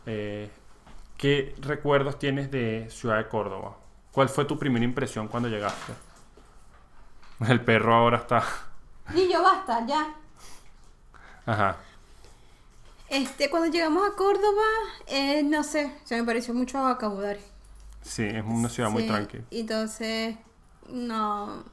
Eh, 0.05 0.49
¿Qué 1.17 1.55
recuerdos 1.59 2.17
tienes 2.17 2.49
de 2.49 2.87
Ciudad 2.89 3.17
de 3.17 3.27
Córdoba? 3.27 3.75
¿Cuál 4.11 4.29
fue 4.29 4.45
tu 4.45 4.57
primera 4.57 4.85
impresión 4.85 5.27
cuando 5.27 5.49
llegaste? 5.49 5.93
El 7.47 7.61
perro 7.61 7.93
ahora 7.93 8.17
está... 8.17 8.43
Y 9.13 9.31
yo 9.31 9.41
basta, 9.41 9.85
ya. 9.85 10.13
Ajá. 11.45 11.77
Este, 13.09 13.49
cuando 13.49 13.71
llegamos 13.71 14.07
a 14.07 14.15
Córdoba, 14.15 14.63
eh, 15.07 15.41
no 15.43 15.63
sé, 15.63 15.91
se 16.03 16.15
me 16.15 16.23
pareció 16.23 16.53
mucho 16.53 16.77
a 16.85 16.97
Cabudare. 16.97 17.39
Sí, 18.03 18.23
es 18.23 18.43
una 18.45 18.69
ciudad 18.69 18.89
muy 18.89 19.07
tranquila. 19.07 19.43
Entonces, 19.51 20.35
no, 20.89 21.63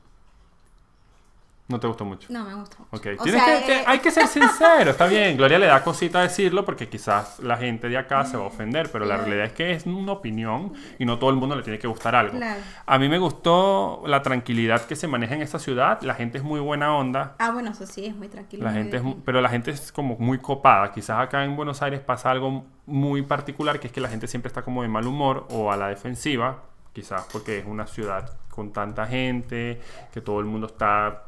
No 1.69 1.81
te 1.81 1.89
gustó 1.89 2.05
mucho. 2.05 2.29
no 2.33 2.45
me 2.45 2.55
gusta 2.55 2.77
mucho. 2.79 2.91
Ok, 2.93 3.19
O 3.19 3.23
Tienes 3.25 3.43
sea, 3.43 3.59
que- 3.61 3.67
que- 3.67 3.79
eh, 3.81 3.85
hay 3.89 3.99
que 3.99 4.11
ser 4.13 4.27
sincero, 4.29 4.93
está 4.93 5.07
bien. 5.07 5.37
Gloria 5.37 5.59
le 5.59 5.67
da 5.67 5.83
cosita 5.83 6.21
decirlo 6.23 6.65
porque 6.65 6.89
quizás 6.89 7.41
la 7.41 7.57
gente 7.57 7.89
de 7.89 7.99
acá 7.99 8.25
se 8.25 8.37
va 8.37 8.45
a 8.45 8.47
ofender, 8.47 8.89
pero 8.93 9.05
la 9.05 9.17
realidad 9.17 9.47
es 9.47 9.53
que 9.53 9.73
es 9.73 9.85
una 9.85 10.13
opinión 10.13 10.73
y 10.99 11.05
no 11.05 11.19
todo 11.19 11.31
el 11.31 11.37
mundo 11.37 11.57
le 11.57 11.63
tiene 11.65 11.79
que 11.81 11.89
gustar 11.89 12.15
algo. 12.15 12.37
Claro. 12.37 12.61
A 12.87 12.99
mí 13.01 13.09
me 13.09 13.19
gustó 13.19 14.03
la 14.07 14.23
tranquilidad 14.23 14.83
que 14.87 14.95
se 14.95 15.09
maneja 15.09 15.35
en 15.35 15.43
esta 15.43 15.59
ciudad, 15.59 16.01
la 16.03 16.15
gente 16.15 16.39
es 16.39 16.45
muy 16.45 16.61
buena 16.61 16.95
onda. 16.97 17.35
Ah, 17.41 17.51
bueno, 17.51 17.71
eso 17.73 17.85
sí, 17.85 18.07
es 18.07 18.15
muy 18.15 18.29
tranquilo. 18.29 18.63
La 18.65 18.71
muy 18.71 18.83
gente 18.83 18.99
es, 18.99 19.03
bien. 19.03 19.23
pero 19.25 19.41
la 19.41 19.49
gente 19.49 19.73
es 19.73 19.91
como 19.91 20.17
muy 20.19 20.39
copada. 20.39 20.93
Quizás 20.93 21.19
acá 21.19 21.45
en 21.45 21.57
Buenos 21.57 21.83
Aires 21.83 21.99
pasa 21.99 22.31
algo 22.31 22.65
muy 22.87 23.23
particular, 23.23 23.81
que 23.81 23.89
es 23.89 23.93
que 23.93 24.01
la 24.01 24.09
gente 24.09 24.29
siempre 24.29 24.49
está 24.49 24.63
como 24.63 24.83
de 24.83 24.89
mal 24.89 25.05
humor 25.07 25.49
o 25.51 25.73
a 25.73 25.77
la 25.77 25.89
defensiva, 25.89 26.63
quizás 26.93 27.27
porque 27.33 27.59
es 27.59 27.67
una 27.67 27.89
ciudad 27.89 28.39
con 28.51 28.73
tanta 28.73 29.07
gente, 29.07 29.81
que 30.13 30.21
todo 30.21 30.39
el 30.41 30.47
mundo 30.47 30.69
está 30.69 31.25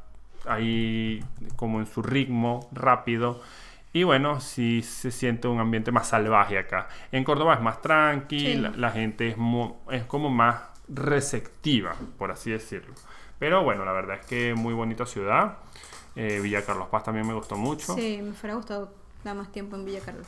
ahí 0.46 1.24
como 1.56 1.80
en 1.80 1.86
su 1.86 2.02
ritmo 2.02 2.68
rápido. 2.72 3.40
Y 3.92 4.02
bueno, 4.04 4.40
sí 4.40 4.82
se 4.82 5.10
siente 5.10 5.48
un 5.48 5.60
ambiente 5.60 5.90
más 5.92 6.08
salvaje 6.08 6.58
acá. 6.58 6.88
En 7.10 7.24
Córdoba 7.24 7.54
es 7.54 7.60
más 7.60 7.80
tranqui, 7.80 8.38
Sí. 8.40 8.54
la, 8.54 8.70
la 8.70 8.90
gente 8.90 9.28
es, 9.28 9.36
es 9.90 10.04
como 10.04 10.28
más 10.30 10.60
receptiva, 10.88 11.94
por 12.18 12.30
así 12.30 12.50
decirlo. 12.50 12.94
Pero 13.38 13.62
bueno, 13.62 13.84
la 13.84 13.92
verdad 13.92 14.18
es 14.20 14.26
que 14.26 14.54
muy 14.54 14.74
bonita 14.74 15.06
ciudad. 15.06 15.58
Eh, 16.16 16.40
Villa 16.42 16.64
Carlos 16.64 16.88
Paz 16.88 17.04
también 17.04 17.26
me 17.26 17.34
gustó 17.34 17.56
mucho. 17.56 17.94
Sí, 17.94 18.20
me 18.22 18.32
fuera 18.32 18.56
gustado 18.56 18.92
dar 19.24 19.36
más 19.36 19.50
tiempo 19.52 19.76
en 19.76 19.84
Villa 19.84 20.00
Carlos. 20.04 20.26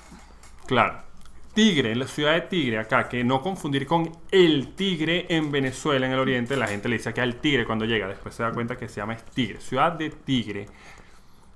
Claro. 0.67 1.10
Tigre, 1.55 1.95
la 1.97 2.07
ciudad 2.07 2.33
de 2.35 2.43
Tigre 2.43 2.79
acá, 2.79 3.09
que 3.09 3.25
no 3.25 3.43
confundir 3.43 3.87
con 3.87 4.11
el 4.31 4.75
Tigre 4.75 5.27
en 5.29 5.51
Venezuela, 5.51 6.07
en 6.07 6.13
el 6.13 6.19
oriente, 6.19 6.57
la 6.57 6.67
gente 6.69 6.89
le 6.89 6.97
dice 6.99 7.13
que 7.13 7.21
al 7.21 7.37
Tigre 7.37 7.67
cuando 7.67 7.85
llega, 7.85 8.07
después 8.07 8.35
se 8.35 8.43
da 8.43 8.53
cuenta 8.53 8.77
que 8.77 8.89
se 8.89 8.97
llama 9.01 9.17
Tigre, 9.17 9.61
ciudad 9.61 9.93
de 9.93 10.11
Tigre, 10.11 10.67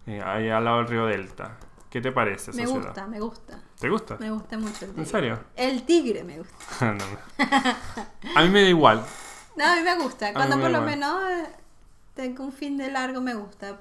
eh, 0.07 0.21
ahí 0.25 0.49
al 0.49 0.65
lado 0.65 0.79
del 0.79 0.89
río 0.89 1.07
Delta. 1.07 1.57
¿Qué 1.91 2.01
te 2.01 2.11
parece 2.11 2.51
esa 2.51 2.61
Me 2.61 2.67
ciudad? 2.67 2.87
gusta, 2.87 3.07
me 3.07 3.21
gusta. 3.21 3.61
¿Te 3.79 3.89
gusta? 3.89 4.17
Me 4.19 4.31
gusta 4.33 4.59
mucho 4.59 4.85
el 4.85 4.91
tigre. 4.91 5.03
¿En 5.03 5.07
serio? 5.07 5.39
El 5.55 5.83
tigre 5.85 6.25
me 6.25 6.39
gusta. 6.39 6.93
No. 6.93 7.05
A 8.35 8.43
mí 8.43 8.49
me 8.49 8.63
da 8.63 8.69
igual. 8.69 9.05
No, 9.57 9.65
a 9.65 9.77
mí 9.77 9.83
me 9.83 9.97
gusta. 10.03 10.33
Cuando 10.33 10.57
me 10.57 10.63
por 10.63 10.73
lo 10.73 10.79
igual. 10.79 10.91
menos 10.91 11.23
eh, 11.31 11.47
tengo 12.15 12.43
un 12.43 12.53
fin 12.53 12.77
de 12.77 12.91
largo, 12.91 13.21
me 13.21 13.35
gusta. 13.35 13.79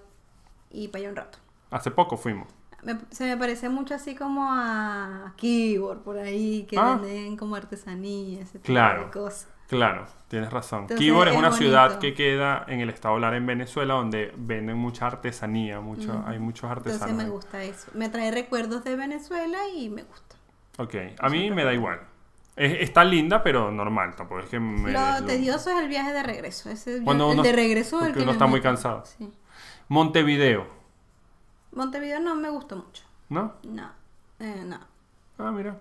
Y 0.70 0.89
para 0.89 1.00
allá 1.00 1.10
un 1.10 1.15
rato. 1.15 1.39
Hace 1.72 1.89
poco 1.89 2.15
fuimos. 2.15 2.48
Me- 2.85 2.97
se 3.11 3.25
me 3.25 3.37
parece 3.37 3.69
mucho 3.69 3.95
así 3.95 4.15
como 4.15 4.47
a 4.51 5.33
Keyboard 5.37 5.99
por 5.99 6.17
ahí, 6.17 6.65
que 6.69 6.77
Ah. 6.77 6.97
venden 7.01 7.37
como 7.37 7.55
artesanía, 7.55 8.41
ese 8.41 8.53
tipo 8.59 8.65
Claro. 8.65 9.05
de 9.05 9.11
cosas. 9.11 9.47
Claro, 9.67 10.05
tienes 10.27 10.51
razón. 10.51 10.81
Entonces, 10.81 10.99
Quibor 10.99 11.27
es 11.27 11.33
es 11.33 11.39
una 11.39 11.49
bonito. 11.49 11.63
ciudad 11.65 11.97
que 11.99 12.13
queda 12.13 12.63
en 12.67 12.81
el 12.81 12.89
estado 12.89 13.17
Lara 13.17 13.37
en 13.37 13.45
Venezuela 13.47 13.95
donde 13.95 14.31
venden 14.37 14.77
mucha 14.77 15.07
artesanía, 15.07 15.79
mucho, 15.79 16.23
hay 16.27 16.37
muchos 16.37 16.69
artesanos. 16.69 17.09
Entonces 17.09 17.25
me 17.25 17.31
gusta 17.31 17.63
eso. 17.63 17.89
Me 17.95 18.09
trae 18.09 18.29
recuerdos 18.29 18.83
de 18.83 18.95
Venezuela 18.95 19.57
y 19.75 19.89
me 19.89 20.03
gusta. 20.03 20.35
Ok, 20.77 20.95
a 21.17 21.29
mí 21.29 21.49
me 21.49 21.63
da 21.63 21.73
igual. 21.73 22.01
Es- 22.55 22.81
está 22.81 23.03
linda, 23.03 23.41
pero 23.41 23.71
normal, 23.71 24.15
tampoco 24.15 24.41
es 24.41 24.49
que 24.49 24.59
me... 24.59 24.91
Lo 24.91 25.25
tedioso 25.25 25.71
es 25.71 25.79
el 25.79 25.87
viaje 25.87 26.13
de 26.13 26.21
regreso. 26.21 26.69
Ese, 26.69 27.01
Cuando 27.03 27.27
el 27.31 27.33
uno- 27.33 27.43
de 27.43 27.51
regreso 27.53 27.99
es 28.01 28.07
el 28.07 28.13
que 28.13 28.19
uno 28.19 28.27
me 28.27 28.31
está 28.33 28.45
muy 28.45 28.61
cansado. 28.61 29.03
Sí. 29.05 29.31
Montevideo, 29.87 30.67
Montevideo 31.75 32.20
no 32.20 32.36
me 32.36 32.50
gustó 32.50 32.75
mucho. 32.77 33.03
¿no? 33.30 33.53
No, 33.63 33.89
eh, 34.39 34.63
no. 34.65 34.80
Ah, 35.38 35.51
mira. 35.51 35.77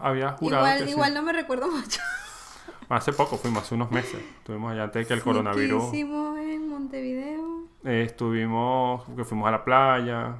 Había 0.00 0.32
jurado 0.32 0.62
Igual, 0.64 0.78
que 0.78 0.84
sí. 0.86 0.90
igual 0.92 1.14
no 1.14 1.22
me 1.22 1.32
recuerdo 1.32 1.70
mucho. 1.70 2.00
Hace 2.88 3.12
poco 3.12 3.36
fuimos, 3.36 3.64
hace 3.64 3.74
unos 3.74 3.90
meses. 3.90 4.22
Estuvimos 4.38 4.72
allá 4.72 4.84
antes 4.84 5.02
de 5.02 5.06
que 5.08 5.14
el 5.14 5.20
Sí, 5.20 5.24
coronavirus... 5.24 5.82
¿Qué 5.90 5.96
hicimos 5.98 6.38
en 6.38 6.68
Montevideo? 6.68 7.64
Eh, 7.84 8.02
estuvimos, 8.06 9.04
que 9.16 9.24
fuimos 9.24 9.48
a 9.48 9.50
la 9.50 9.64
playa. 9.64 10.36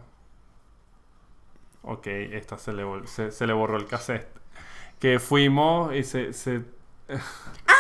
Ok, 1.83 2.07
esta 2.07 2.57
se 2.57 2.73
le, 2.73 2.85
se 3.07 3.47
le 3.47 3.53
borró 3.53 3.77
el 3.77 3.87
cassette. 3.87 4.29
Que 5.01 5.19
fuimos 5.19 5.93
y 5.95 6.05
se... 6.05 6.33
se 6.33 6.63
Ah, 7.09 7.76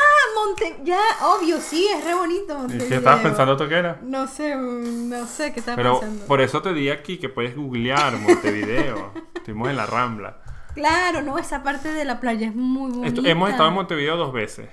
Monte... 0.47 0.77
Ya, 0.85 1.01
obvio, 1.23 1.61
sí, 1.61 1.87
es 1.95 2.05
re 2.05 2.15
bonito 2.15 2.57
Montevideo. 2.59 2.89
¿Qué 2.89 2.95
estabas 2.97 3.21
pensando 3.21 3.57
tú 3.57 3.69
que 3.69 3.75
era? 3.77 3.99
No 4.03 4.27
sé, 4.27 4.55
no 4.57 5.27
sé 5.27 5.53
qué 5.53 5.61
estaba 5.61 5.77
Pero 5.77 6.01
pensando. 6.01 6.27
por 6.27 6.41
eso 6.41 6.63
te 6.63 6.73
di 6.73 6.91
aquí 6.91 7.19
que 7.19 7.29
puedes 7.29 7.57
googlear 7.57 8.17
Montevideo. 8.19 9.13
Estuvimos 9.35 9.69
en 9.69 9.77
la 9.77 9.87
Rambla. 9.87 10.39
Claro, 10.75 11.23
no, 11.23 11.39
esa 11.39 11.63
parte 11.63 11.93
de 11.93 12.05
la 12.05 12.21
playa 12.21 12.49
es 12.49 12.55
muy 12.55 12.91
bonita. 12.91 13.09
Esto- 13.09 13.25
hemos 13.27 13.51
estado 13.51 13.69
en 13.69 13.75
Montevideo 13.75 14.17
dos 14.17 14.33
veces. 14.33 14.69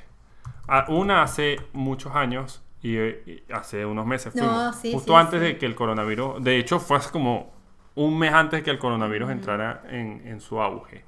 Una 0.90 1.24
hace 1.24 1.58
muchos 1.74 2.16
años 2.16 2.64
y, 2.82 2.98
y 2.98 3.44
hace 3.54 3.86
unos 3.86 4.06
meses 4.06 4.34
No, 4.36 4.74
sí, 4.74 4.92
justo 4.94 5.14
sí, 5.14 5.18
antes 5.20 5.40
sí. 5.40 5.46
de 5.46 5.58
que 5.58 5.66
el 5.66 5.76
coronavirus... 5.76 6.44
De 6.44 6.58
hecho, 6.58 6.80
fue 6.80 6.98
hace 6.98 7.12
como 7.12 7.54
un 7.96 8.18
mes 8.18 8.34
antes 8.34 8.60
de 8.60 8.64
que 8.64 8.72
el 8.72 8.80
coronavirus 8.80 9.30
entrara 9.32 9.84
en, 9.90 10.22
en 10.26 10.42
su 10.42 10.60
auge. 10.62 11.06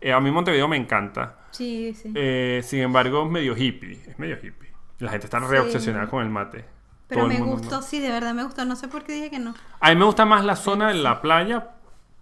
Eh, 0.00 0.12
a 0.12 0.20
mí 0.20 0.30
Montevideo 0.30 0.68
me 0.68 0.76
encanta. 0.76 1.36
Sí, 1.50 1.94
sí. 1.94 2.12
Eh, 2.14 2.60
sin 2.64 2.80
embargo, 2.80 3.24
es 3.24 3.30
medio 3.30 3.56
hippie. 3.56 4.00
Es 4.06 4.18
medio 4.18 4.36
hippie. 4.36 4.70
La 4.98 5.10
gente 5.10 5.26
está 5.26 5.38
re 5.40 5.58
Sí. 5.58 5.62
obsesionada 5.66 6.08
con 6.08 6.22
el 6.22 6.30
mate. 6.30 6.64
Pero 7.08 7.22
Todo 7.22 7.30
me 7.30 7.40
gustó, 7.40 7.82
sí, 7.82 7.98
de 8.00 8.08
verdad 8.10 8.34
me 8.34 8.44
gustó. 8.44 8.64
No 8.64 8.76
sé 8.76 8.86
por 8.88 9.02
qué 9.02 9.12
dije 9.14 9.30
que 9.30 9.38
no. 9.38 9.54
A 9.80 9.90
mí 9.90 9.96
me 9.96 10.04
gusta 10.04 10.24
más 10.24 10.44
la 10.44 10.54
zona 10.56 10.88
de 10.88 10.94
la 10.94 11.20
playa 11.20 11.70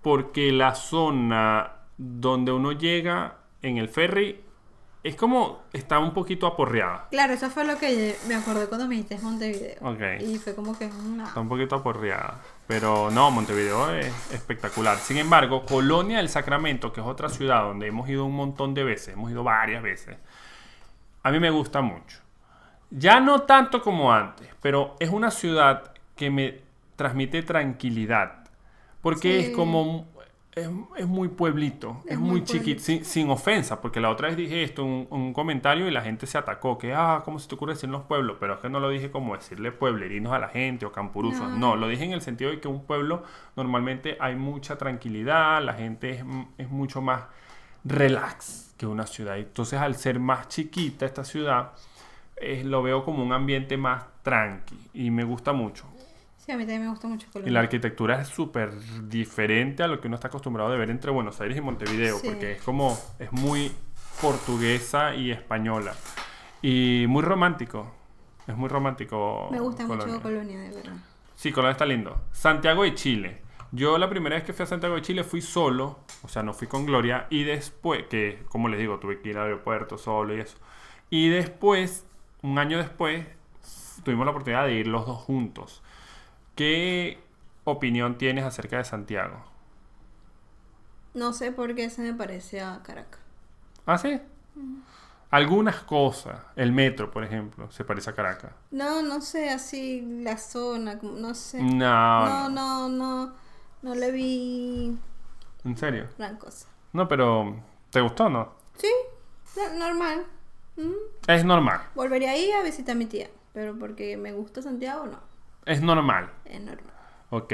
porque 0.03 0.51
la 0.53 0.75
zona 0.75 1.73
donde 1.99 2.53
uno 2.53 2.73
llega 2.73 3.37
en 3.61 3.77
el 3.77 3.89
ferry 3.89 4.41
es 5.03 5.15
como 5.17 5.63
está 5.73 5.99
un 5.99 6.13
poquito 6.15 6.47
aporreada. 6.47 7.09
Claro, 7.11 7.33
eso 7.35 7.51
fue 7.51 7.65
lo 7.65 7.77
que 7.79 8.17
me 8.29 8.35
acordé 8.35 8.67
cuando 8.69 8.87
me 8.89 8.95
dijiste 8.97 9.19
Montevideo. 9.19 9.77
Ok. 9.83 10.01
Y 10.21 10.39
fue 10.39 10.55
como 10.55 10.77
que, 10.79 10.89
no. 10.89 11.25
Está 11.27 11.41
un 11.41 11.49
poquito 11.49 11.77
aporreada. 11.77 12.41
Pero 12.69 13.11
no, 13.11 13.31
Montevideo 13.31 13.91
es 13.95 14.13
espectacular. 14.33 14.99
Sin 14.99 15.17
embargo, 15.17 15.65
Colonia 15.65 16.19
del 16.19 16.29
Sacramento, 16.29 16.93
que 16.93 17.01
es 17.01 17.07
otra 17.07 17.31
ciudad 17.31 17.63
donde 17.63 17.87
hemos 17.89 18.09
ido 18.09 18.25
un 18.27 18.37
montón 18.37 18.75
de 18.75 18.85
veces, 18.85 19.15
hemos 19.15 19.31
ido 19.31 19.43
varias 19.43 19.83
veces, 19.83 20.19
a 21.23 21.31
mí 21.31 21.41
me 21.41 21.51
gusta 21.51 21.81
mucho. 21.81 22.19
Ya 22.91 23.21
no 23.21 23.41
tanto 23.43 23.81
como 23.83 24.13
antes, 24.13 24.49
pero 24.63 24.97
es 25.01 25.11
una 25.11 25.31
ciudad 25.31 25.93
que 26.15 26.31
me 26.31 26.61
transmite 26.97 27.43
tranquilidad. 27.43 28.45
Porque 29.01 29.41
Sí. 29.41 29.47
es 29.47 29.57
como... 29.57 30.07
Es, 30.59 30.69
es 30.97 31.07
muy 31.07 31.29
pueblito, 31.29 32.03
es, 32.05 32.13
Es 32.13 32.19
muy 32.19 32.31
muy 32.31 32.45
chiquito, 32.45 32.81
sin, 32.83 33.05
sin 33.05 33.31
ofensa, 33.31 33.81
porque 33.81 34.01
la 34.01 34.11
otra 34.11 34.29
vez 34.29 34.37
dije 34.37 34.63
esto, 34.63 34.85
un, 34.85 35.07
un 35.11 35.33
comentario 35.33 35.87
y 35.89 35.91
la 35.91 36.03
gente 36.03 36.27
se 36.27 36.39
atacó, 36.39 36.79
que, 36.79 36.93
ah, 36.95 37.23
¿cómo 37.25 37.39
se 37.39 37.49
te 37.49 37.55
ocurre 37.55 37.75
decir 37.75 37.89
los 37.89 38.03
pueblos? 38.03 38.37
Pero 38.41 38.55
es 38.55 38.61
que 38.61 38.69
no 38.69 38.81
lo 38.81 38.89
dije 38.91 39.11
como 39.11 39.35
decirle 39.37 39.73
pueblerinos 39.73 40.33
a 40.33 40.39
la 40.39 40.49
gente 40.49 40.87
o 40.87 40.93
campuruzos, 40.93 41.49
No. 41.51 41.57
no, 41.59 41.77
lo 41.77 41.89
dije 41.89 42.05
en 42.05 42.13
el 42.13 42.21
sentido 42.21 42.51
de 42.51 42.61
que 42.61 42.69
un 42.69 42.85
pueblo 42.85 43.23
normalmente 43.57 44.17
hay 44.21 44.37
mucha 44.37 44.77
tranquilidad, 44.79 45.63
la 45.63 45.75
gente 45.75 46.11
es, 46.11 46.25
es 46.59 46.69
mucho 46.71 47.01
más 47.01 47.23
relax 47.85 48.75
que 48.77 48.87
una 48.87 49.07
ciudad. 49.07 49.39
Entonces, 49.39 49.81
al 49.81 49.97
ser 49.97 50.19
más 50.21 50.49
chiquita 50.49 51.07
esta 51.07 51.25
ciudad, 51.25 51.73
eh, 52.37 52.63
lo 52.65 52.83
veo 52.83 53.05
como 53.05 53.23
un 53.25 53.33
ambiente 53.33 53.77
más 53.77 54.05
tranqui 54.23 54.79
y 54.95 55.11
me 55.11 55.25
gusta 55.25 55.53
mucho. 55.53 55.85
Sí, 56.49 56.53
a 56.53 56.57
mí 56.57 56.63
también 56.63 56.81
me 56.85 56.89
gusta 56.89 57.07
mucho 57.09 57.27
Y 57.29 57.31
Colombia. 57.31 57.53
la 57.53 57.61
arquitectura 57.61 58.23
es 58.23 58.29
súper 58.29 58.73
diferente 59.07 59.83
a 59.83 59.87
lo 59.87 60.01
que 60.01 60.07
uno 60.07 60.15
está 60.15 60.29
acostumbrado 60.29 60.71
de 60.71 60.79
ver 60.79 60.89
entre 60.89 61.11
Buenos 61.11 61.39
Aires 61.43 61.59
y 61.59 61.61
Montevideo, 61.61 62.17
Sí. 62.17 62.27
porque 62.27 62.53
es 62.53 62.63
como, 62.63 62.99
es 63.19 63.31
muy 63.33 63.71
portuguesa 64.23 65.15
y 65.15 65.31
española. 65.31 65.93
Y 66.63 67.05
muy 67.07 67.23
romántico. 67.23 67.93
Es 68.47 68.57
muy 68.57 68.71
romántico. 68.71 69.49
Me 69.53 69.61
gusta 69.61 69.87
Colonia. 69.87 70.07
mucho 70.15 70.23
Colonia, 70.23 70.59
de 70.59 70.71
verdad. 70.71 70.95
Sí, 71.35 71.53
Colonia 71.53 71.73
está 71.73 71.85
lindo. 71.85 72.19
Santiago 72.33 72.83
de 72.85 72.95
Chile. 72.95 73.43
Yo 73.71 73.99
la 73.99 74.09
primera 74.09 74.35
vez 74.37 74.43
que 74.47 74.55
fui 74.55 74.63
a 74.63 74.67
Santiago 74.67 74.95
de 74.95 75.03
Chile 75.03 75.25
fui 75.25 75.43
solo, 75.43 75.99
o 76.23 76.29
sea, 76.29 76.43
no 76.43 76.55
fui 76.55 76.67
con 76.67 76.87
Gloria, 76.87 77.27
y 77.29 77.45
después, 77.45 78.05
que 78.07 78.43
como 78.49 78.71
les 78.71 78.81
digo, 78.81 78.99
tuve 78.99 79.21
que 79.21 79.29
ir 79.29 79.37
al 79.37 79.45
aeropuerto 79.45 79.99
solo 79.99 80.35
y 80.35 80.41
eso. 80.41 80.57
Y 81.11 81.29
después, 81.29 82.07
un 82.41 82.59
año 82.59 82.79
después, 82.79 83.27
tuvimos 84.03 84.25
la 84.25 84.31
oportunidad 84.31 84.65
de 84.65 84.73
ir 84.77 84.87
los 84.87 85.05
dos 85.05 85.19
juntos. 85.19 85.83
¿Qué 86.59 87.21
opinión 87.63 88.19
tienes 88.19 88.43
acerca 88.45 88.79
de 88.79 88.85
Santiago? 88.85 89.45
No 91.15 91.33
sé 91.33 91.53
por 91.53 91.73
qué 91.77 91.89
se 91.89 92.03
me 92.03 92.13
parece 92.15 92.61
a 92.61 92.83
Caracas. 92.83 93.21
¿Ah, 93.87 93.97
sí? 93.97 94.21
Algunas 95.31 95.77
cosas, 95.85 96.41
el 96.57 96.73
metro, 96.73 97.13
por 97.13 97.23
ejemplo, 97.23 97.71
se 97.71 97.85
parece 97.85 98.11
a 98.11 98.15
Caracas. 98.17 98.51
No, 98.73 99.03
no 99.03 99.21
sé, 99.21 99.51
así 99.51 100.01
la 100.25 100.37
zona, 100.37 100.99
no 101.01 101.33
sé. 101.37 101.63
No, 101.63 102.27
No, 102.27 102.49
no, 102.49 102.89
no, 102.89 103.35
no 103.83 103.95
le 103.95 104.11
vi 104.11 104.99
¿En 105.65 105.77
serio? 105.77 106.09
gran 106.19 106.39
cosa. 106.39 106.67
No, 106.93 107.07
pero 107.07 107.55
¿te 107.91 108.01
gustó 108.01 108.25
o 108.25 108.31
no? 108.31 108.53
Sí, 108.79 108.91
no- 109.57 109.79
normal. 109.79 110.27
Mm. 110.77 110.91
Es 111.29 111.45
normal. 111.45 111.83
Volvería 111.95 112.33
ahí 112.33 112.51
a 112.51 112.65
visitar 112.65 112.97
a 112.97 112.99
mi 112.99 113.07
tía, 113.07 113.31
pero 113.53 113.79
porque 113.79 114.17
me 114.17 114.33
gusta 114.33 114.61
Santiago, 114.61 115.07
no. 115.07 115.29
Es 115.67 115.83
normal. 115.83 116.31
Es 116.49 116.61
normal. 116.61 116.95
Ok. 117.31 117.53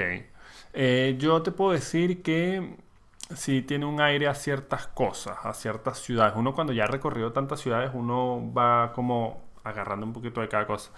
Eh, 0.73 1.17
yo 1.19 1.43
te 1.43 1.51
puedo 1.53 1.73
decir 1.73 2.23
que 2.23 2.77
sí 3.35 3.63
tiene 3.63 3.87
un 3.87 4.01
aire 4.01 4.29
a 4.29 4.35
ciertas 4.35 4.87
cosas, 4.89 5.39
a 5.43 5.53
ciertas 5.55 5.99
ciudades. 5.99 6.35
Uno 6.37 6.55
cuando 6.55 6.73
ya 6.73 6.85
ha 6.85 6.87
recorrido 6.89 7.33
tantas 7.33 7.61
ciudades, 7.61 7.91
uno 7.95 8.53
va 8.53 8.93
como 8.93 9.43
agarrando 9.65 10.07
un 10.07 10.13
poquito 10.13 10.41
de 10.41 10.49
cada 10.49 10.67
cosa. 10.67 10.93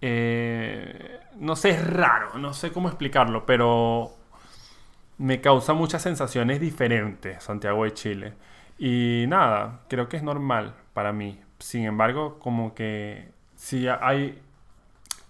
Eh, 0.00 1.20
no 1.36 1.56
sé, 1.56 1.70
es 1.70 1.86
raro, 1.86 2.38
no 2.38 2.52
sé 2.52 2.72
cómo 2.72 2.88
explicarlo, 2.88 3.46
pero 3.46 4.12
me 5.18 5.40
causa 5.40 5.72
muchas 5.72 6.02
sensaciones 6.02 6.60
diferentes 6.60 7.42
Santiago 7.42 7.84
de 7.84 7.94
Chile. 7.94 8.34
Y 8.78 9.24
nada, 9.28 9.82
creo 9.88 10.08
que 10.08 10.16
es 10.16 10.22
normal 10.22 10.74
para 10.92 11.12
mí. 11.12 11.40
Sin 11.58 11.84
embargo, 11.84 12.38
como 12.38 12.74
que 12.74 13.30
sí 13.54 13.86
hay... 13.88 14.40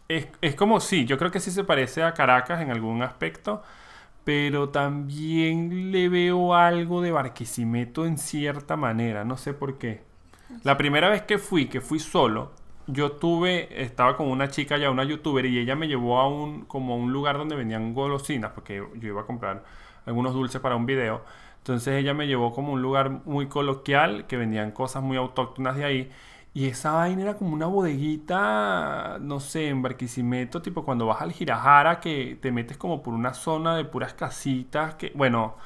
Es, 0.08 0.28
es 0.42 0.54
como 0.54 0.80
sí, 0.80 1.06
yo 1.06 1.16
creo 1.18 1.30
que 1.30 1.40
sí 1.40 1.50
se 1.50 1.64
parece 1.64 2.02
a 2.02 2.12
Caracas 2.14 2.61
en 2.61 2.70
algún 2.70 3.02
aspecto, 3.02 3.62
pero 4.25 4.68
también 4.70 5.92
le 5.92 6.08
veo 6.08 6.54
algo 6.54 7.00
de 7.02 7.12
Barquisimeto 7.12 8.06
en 8.06 8.18
cierta 8.18 8.76
manera, 8.76 9.25
no 9.25 9.37
sé 9.37 9.54
por 9.54 9.78
qué. 9.78 10.02
La 10.62 10.76
primera 10.76 11.08
vez 11.08 11.23
que 11.23 11.38
fui, 11.38 11.66
que 11.66 11.80
fui 11.80 11.99
solo, 11.99 12.52
yo 12.87 13.12
tuve, 13.12 13.82
estaba 13.82 14.16
con 14.16 14.28
una 14.28 14.49
chica 14.49 14.76
ya, 14.76 14.90
una 14.90 15.04
youtuber, 15.04 15.46
y 15.46 15.58
ella 15.58 15.75
me 15.76 15.88
llevó 15.88 16.20
a 16.20 16.28
un, 16.28 16.64
como 16.66 16.94
a 16.94 16.96
un 16.96 17.12
lugar 17.12 17.38
donde 17.38 17.56
vendían 17.56 17.94
golosinas, 17.94 18.52
porque 18.52 18.82
yo 18.96 19.08
iba 19.08 19.23
a 19.23 19.26
comprar 19.26 19.64
algunos 20.06 20.34
dulces 20.34 20.61
para 20.61 20.76
un 20.76 20.87
video. 20.87 21.23
Entonces 21.58 21.94
ella 21.94 22.12
me 22.12 22.26
llevó 22.26 22.52
como 22.52 22.70
a 22.70 22.75
un 22.75 22.82
lugar 22.82 23.11
muy 23.25 23.46
coloquial, 23.46 24.26
que 24.26 24.37
vendían 24.37 24.70
cosas 24.73 25.02
muy 25.02 25.16
autóctonas 25.16 25.76
de 25.76 25.84
ahí. 25.84 26.11
Y 26.54 26.68
esa 26.68 26.92
vaina 26.92 27.23
era 27.23 27.34
como 27.34 27.52
una 27.52 27.66
bodeguita, 27.66 29.18
no 29.20 29.40
sé, 29.40 29.68
en 29.68 29.82
Barquisimeto, 29.82 30.62
tipo 30.62 30.84
cuando 30.84 31.06
vas 31.06 31.20
al 31.20 31.32
Girajara, 31.32 31.99
que 32.00 32.38
te 32.40 32.52
metes 32.52 32.76
como 32.76 33.02
por 33.02 33.12
una 33.12 33.34
zona 33.34 33.76
de 33.76 33.84
puras 33.84 34.14
casitas, 34.14 34.94
que, 34.94 35.11
bueno, 35.16 35.56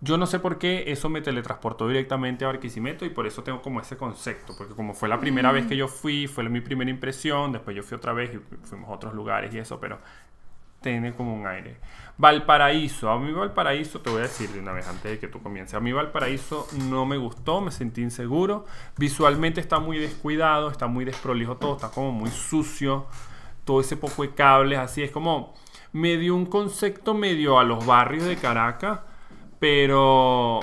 yo 0.00 0.18
no 0.18 0.26
sé 0.26 0.38
por 0.40 0.58
qué 0.58 0.84
eso 0.88 1.10
me 1.10 1.20
teletransportó 1.20 1.86
directamente 1.88 2.44
a 2.44 2.48
Barquisimeto 2.48 3.04
y 3.04 3.10
por 3.10 3.26
eso 3.26 3.42
tengo 3.44 3.62
como 3.62 3.80
ese 3.80 3.96
concepto, 3.98 4.54
porque 4.56 4.74
como 4.74 4.94
fue 4.94 5.08
la 5.08 5.20
primera 5.20 5.52
vez 5.52 5.66
que 5.66 5.76
yo 5.76 5.86
fui, 5.88 6.26
fue 6.28 6.48
mi 6.48 6.62
primera 6.62 6.90
impresión, 6.90 7.52
después 7.52 7.76
yo 7.76 7.82
fui 7.82 7.96
otra 7.96 8.12
vez 8.14 8.32
y 8.34 8.38
fuimos 8.66 8.88
a 8.90 8.94
otros 8.94 9.14
lugares 9.14 9.54
y 9.54 9.58
eso, 9.58 9.78
pero 9.80 9.98
tiene 10.82 11.14
como 11.14 11.34
un 11.34 11.46
aire. 11.46 11.76
Valparaíso, 12.18 13.10
a 13.10 13.18
mí 13.18 13.32
Valparaíso, 13.32 14.00
te 14.00 14.10
voy 14.10 14.20
a 14.20 14.22
decir 14.22 14.50
de 14.50 14.60
una 14.60 14.72
vez 14.72 14.86
antes 14.86 15.10
de 15.12 15.18
que 15.18 15.28
tú 15.28 15.42
comiences, 15.42 15.74
a 15.74 15.80
mí 15.80 15.92
Valparaíso 15.92 16.66
no 16.88 17.06
me 17.06 17.16
gustó, 17.16 17.60
me 17.60 17.70
sentí 17.70 18.02
inseguro, 18.02 18.66
visualmente 18.98 19.60
está 19.60 19.78
muy 19.78 19.98
descuidado, 19.98 20.70
está 20.70 20.86
muy 20.86 21.04
desprolijo 21.04 21.56
todo, 21.56 21.76
está 21.76 21.90
como 21.90 22.12
muy 22.12 22.30
sucio, 22.30 23.06
todo 23.64 23.80
ese 23.80 23.96
poco 23.96 24.22
de 24.22 24.34
cables, 24.34 24.78
así 24.78 25.02
es 25.02 25.10
como, 25.10 25.54
me 25.92 26.16
dio 26.16 26.36
un 26.36 26.46
concepto 26.46 27.14
medio 27.14 27.58
a 27.58 27.64
los 27.64 27.86
barrios 27.86 28.24
de 28.24 28.36
Caracas, 28.36 29.00
pero 29.58 30.60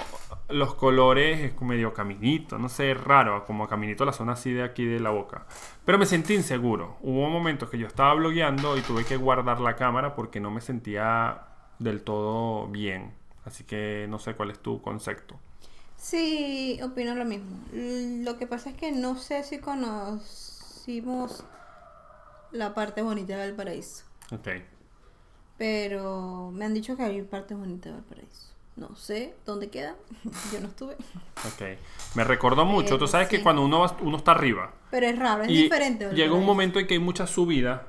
los 0.50 0.74
colores 0.76 1.40
es 1.40 1.54
como 1.54 1.70
medio 1.70 1.94
caminito, 1.94 2.58
no 2.58 2.70
sé, 2.70 2.92
es 2.92 3.04
raro, 3.04 3.46
como 3.46 3.68
caminito 3.68 4.06
la 4.06 4.14
zona 4.14 4.34
así 4.34 4.52
de 4.52 4.64
aquí 4.64 4.86
de 4.86 5.00
la 5.00 5.12
boca. 5.12 5.46
Pero 5.86 5.98
me 5.98 6.06
sentí 6.06 6.34
inseguro. 6.34 6.98
Hubo 7.02 7.30
momentos 7.30 7.70
que 7.70 7.78
yo 7.78 7.88
estaba 7.88 8.14
blogueando 8.16 8.78
y 8.78 8.82
tuve 8.82 9.06
que 9.06 9.18
guardar 9.18 9.60
la 9.60 9.76
cámara 9.76 10.16
porque 10.16 10.40
no 10.40 10.52
me 10.52 10.62
sentía 10.62 11.44
del 11.78 12.02
todo 12.02 12.68
bien. 12.68 13.14
Así 13.46 13.64
que 13.64 14.08
no 14.10 14.20
sé 14.20 14.36
cuál 14.36 14.52
es 14.52 14.60
tu 14.60 14.82
concepto. 14.82 15.40
Sí, 15.96 16.80
opino 16.84 17.14
lo 17.16 17.26
mismo. 17.26 17.58
Lo 17.74 18.38
que 18.38 18.48
pasa 18.48 18.70
es 18.70 18.76
que 18.76 18.92
no 18.92 19.16
sé 19.16 19.44
si 19.44 19.60
conocimos 19.60 21.44
la 22.52 22.74
parte 22.74 23.02
bonita 23.02 23.38
de 23.38 23.48
Valparaíso. 23.48 24.06
Ok. 24.32 24.48
Pero 25.58 26.52
me 26.54 26.66
han 26.66 26.74
dicho 26.74 26.96
que 26.96 27.04
hay 27.04 27.22
partes 27.22 27.58
bonitas 27.58 27.92
de 27.92 28.00
Valparaíso. 28.00 28.59
No 28.80 28.96
sé 28.96 29.36
dónde 29.46 29.70
queda. 29.70 29.96
Yo 30.54 30.62
no 30.62 30.68
estuve. 30.68 30.94
Ok. 30.94 31.78
Me 32.16 32.24
recordó 32.24 32.64
mucho. 32.66 32.92
Tú 32.92 33.00
Pero 33.00 33.08
sabes 33.08 33.28
que 33.28 33.42
cuando 33.44 33.62
uno, 33.64 33.80
va- 33.82 33.98
uno 34.02 34.18
está 34.18 34.32
arriba 34.32 34.72
Pero 34.90 35.06
es 35.06 35.20
raro, 35.20 35.44
es 35.44 35.50
y 35.50 35.64
diferente. 35.64 36.10
llega 36.14 36.34
un 36.34 36.46
momento 36.46 36.80
en 36.80 36.88
que 36.88 36.94
hay 36.94 37.00
mucha 37.00 37.28
subida. 37.28 37.88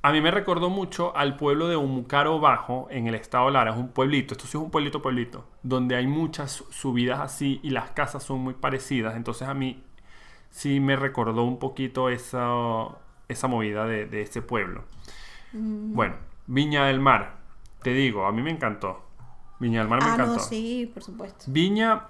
A 0.00 0.12
mí 0.12 0.20
me 0.20 0.30
recordó 0.30 0.70
mucho 0.70 1.14
al 1.16 1.36
pueblo 1.36 1.68
de 1.68 1.76
Umucaro 1.76 2.38
Bajo 2.40 2.86
en 2.90 3.06
el 3.08 3.14
estado 3.16 3.50
Lara. 3.50 3.72
Es 3.72 3.76
un 3.76 3.88
pueblito, 3.88 4.32
esto 4.34 4.46
sí 4.46 4.56
es 4.56 4.62
un 4.62 4.70
pueblito, 4.70 5.02
pueblito, 5.02 5.44
donde 5.62 5.96
hay 5.96 6.06
muchas 6.06 6.52
su- 6.52 6.72
subidas 6.72 7.20
así 7.20 7.60
y 7.62 7.70
las 7.70 7.90
casas 7.90 8.22
son 8.22 8.38
muy 8.40 8.54
parecidas. 8.54 9.16
Entonces 9.16 9.46
a 9.48 9.54
mí 9.54 9.82
sí 10.50 10.80
me 10.80 10.96
recordó 10.96 11.42
un 11.44 11.58
poquito 11.58 12.08
esa, 12.08 12.86
esa 13.28 13.48
movida 13.48 13.84
de, 13.86 14.06
de 14.06 14.22
ese 14.22 14.40
pueblo. 14.40 14.84
Mm. 15.52 15.94
Bueno, 15.94 16.14
Viña 16.46 16.86
del 16.86 17.00
Mar, 17.00 17.36
te 17.82 17.90
digo, 17.92 18.24
a 18.26 18.32
mí 18.32 18.40
me 18.40 18.50
encantó. 18.52 19.04
Viña 19.58 19.80
del 19.80 19.88
Mar 19.88 20.00
me 20.02 20.10
Ah, 20.10 20.14
encantó. 20.14 20.34
no, 20.34 20.38
sí, 20.40 20.90
por 20.92 21.02
supuesto. 21.02 21.44
Viña 21.48 22.02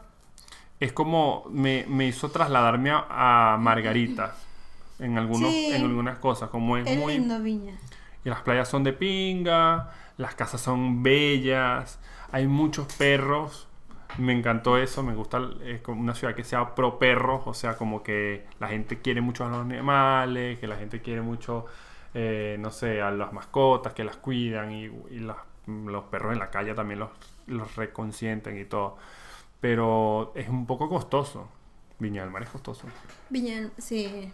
es 0.80 0.92
como 0.92 1.44
me, 1.50 1.84
me 1.88 2.06
hizo 2.06 2.30
trasladarme 2.30 2.90
a, 2.90 3.54
a 3.54 3.56
Margarita 3.58 4.34
en 4.98 5.16
algunos 5.18 5.50
Sí. 5.50 5.70
en 5.72 5.82
algunas 5.84 6.18
cosas 6.18 6.50
como 6.50 6.76
es, 6.76 6.86
Es 6.86 6.98
muy 6.98 7.14
lindo 7.18 7.40
Viña. 7.40 7.78
y 8.24 8.28
las 8.28 8.42
playas 8.42 8.68
son 8.68 8.84
de 8.84 8.92
pinga 8.92 9.90
las 10.18 10.34
casas 10.34 10.60
son 10.60 11.02
bellas 11.02 11.98
hay 12.32 12.46
muchos 12.46 12.92
perros 12.94 13.66
me 14.18 14.32
encantó 14.32 14.76
eso 14.78 15.02
me 15.02 15.14
gusta 15.14 15.40
es 15.64 15.80
como 15.82 16.00
una 16.00 16.14
ciudad 16.14 16.34
que 16.34 16.42
sea 16.44 16.74
pro 16.74 16.98
perros 16.98 17.42
o 17.46 17.54
sea 17.54 17.76
como 17.76 18.02
que 18.02 18.46
la 18.60 18.68
gente 18.68 19.00
quiere 19.00 19.20
mucho 19.20 19.44
a 19.44 19.48
los 19.48 19.58
animales 19.60 20.58
que 20.58 20.66
la 20.66 20.76
gente 20.76 21.00
quiere 21.02 21.22
mucho 21.22 21.66
eh, 22.14 22.56
no 22.58 22.70
sé 22.72 23.00
a 23.02 23.10
las 23.12 23.32
mascotas 23.32 23.92
que 23.94 24.02
las 24.04 24.16
cuidan 24.16 24.72
y, 24.72 24.84
y 25.10 25.18
las- 25.20 25.36
los 25.66 26.04
perros 26.04 26.32
en 26.32 26.38
la 26.40 26.50
calle 26.50 26.74
también 26.74 27.00
los, 27.00 27.10
los 27.48 27.76
reconsienten 27.76 28.58
y 28.58 28.64
todo 28.64 28.96
pero 29.60 30.32
es 30.36 30.48
un 30.48 30.66
poco 30.66 30.88
costoso 30.88 31.48
Viña 31.98 32.24
Mar 32.26 32.42
es 32.44 32.50
costoso 32.50 32.86
Viña, 33.28 33.70
sí. 33.76 34.32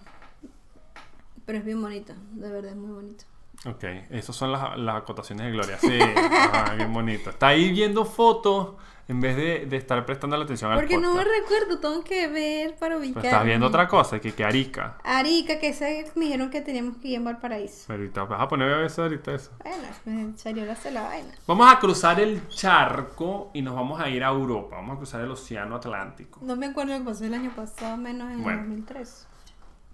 Pero 1.46 1.59
es 1.59 1.64
bien 1.64 1.81
bonita, 1.81 2.14
de 2.33 2.50
verdad 2.50 2.70
es 2.72 2.77
muy 2.77 2.92
bonito. 2.92 3.24
Ok, 3.66 3.85
esas 4.11 4.37
son 4.37 4.53
las, 4.53 4.77
las 4.79 4.96
acotaciones 4.96 5.46
de 5.46 5.53
Gloria. 5.53 5.79
Sí, 5.79 5.98
ajá, 6.00 6.74
bien 6.77 6.92
bonito. 6.92 7.31
Está 7.31 7.48
ahí 7.48 7.70
viendo 7.72 8.05
fotos 8.05 8.74
en 9.07 9.20
vez 9.20 9.37
de, 9.37 9.66
de 9.66 9.77
estar 9.77 10.05
prestando 10.07 10.37
la 10.37 10.44
atención 10.44 10.70
al 10.72 10.79
Porque 10.79 10.96
no 10.96 11.12
me 11.14 11.22
podcast. 11.22 11.38
recuerdo, 11.40 11.79
tengo 11.79 12.05
que 12.05 12.27
ver 12.29 12.74
para 12.77 12.96
ubicar. 12.96 13.22
Pero 13.22 13.27
estás 13.29 13.44
viendo 13.44 13.66
otra 13.66 13.87
cosa, 13.88 14.18
que, 14.20 14.33
que 14.33 14.44
Arica. 14.44 14.98
Arica, 15.05 15.59
que 15.59 15.68
ese 15.68 16.11
me 16.14 16.24
dijeron 16.27 16.50
que 16.50 16.61
teníamos 16.62 16.96
que 16.98 17.09
ir 17.09 17.16
en 17.16 17.24
Valparaíso. 17.24 17.85
Pero 17.87 18.00
ahorita 18.00 18.24
vas 18.24 18.40
a 18.40 18.48
poner 18.48 18.72
a 18.72 18.87
eso 18.87 19.03
ahorita 19.03 19.35
eso. 19.35 19.50
Bueno, 19.62 19.88
me 20.31 20.37
salió 20.38 20.64
la 20.64 20.77
la 20.90 21.03
vaina. 21.03 21.35
Vamos 21.46 21.72
a 21.72 21.79
cruzar 21.79 22.18
el 22.20 22.46
charco 22.48 23.50
y 23.55 23.61
nos 23.62 23.74
vamos 23.74 24.00
a 24.00 24.09
ir 24.09 24.24
a 24.24 24.29
Europa. 24.29 24.77
Vamos 24.77 24.94
a 24.94 24.96
cruzar 24.98 25.20
el 25.22 25.31
Océano 25.31 25.77
Atlántico. 25.77 26.40
No 26.42 26.57
me 26.57 26.66
acuerdo 26.66 26.92
lo 26.94 26.98
que 27.00 27.05
pasó 27.11 27.24
el 27.24 27.35
año 27.35 27.50
pasado, 27.55 27.96
menos 27.96 28.31
en 28.33 28.42
Bueno. 28.42 28.61
el 28.62 28.68
2003. 28.68 29.27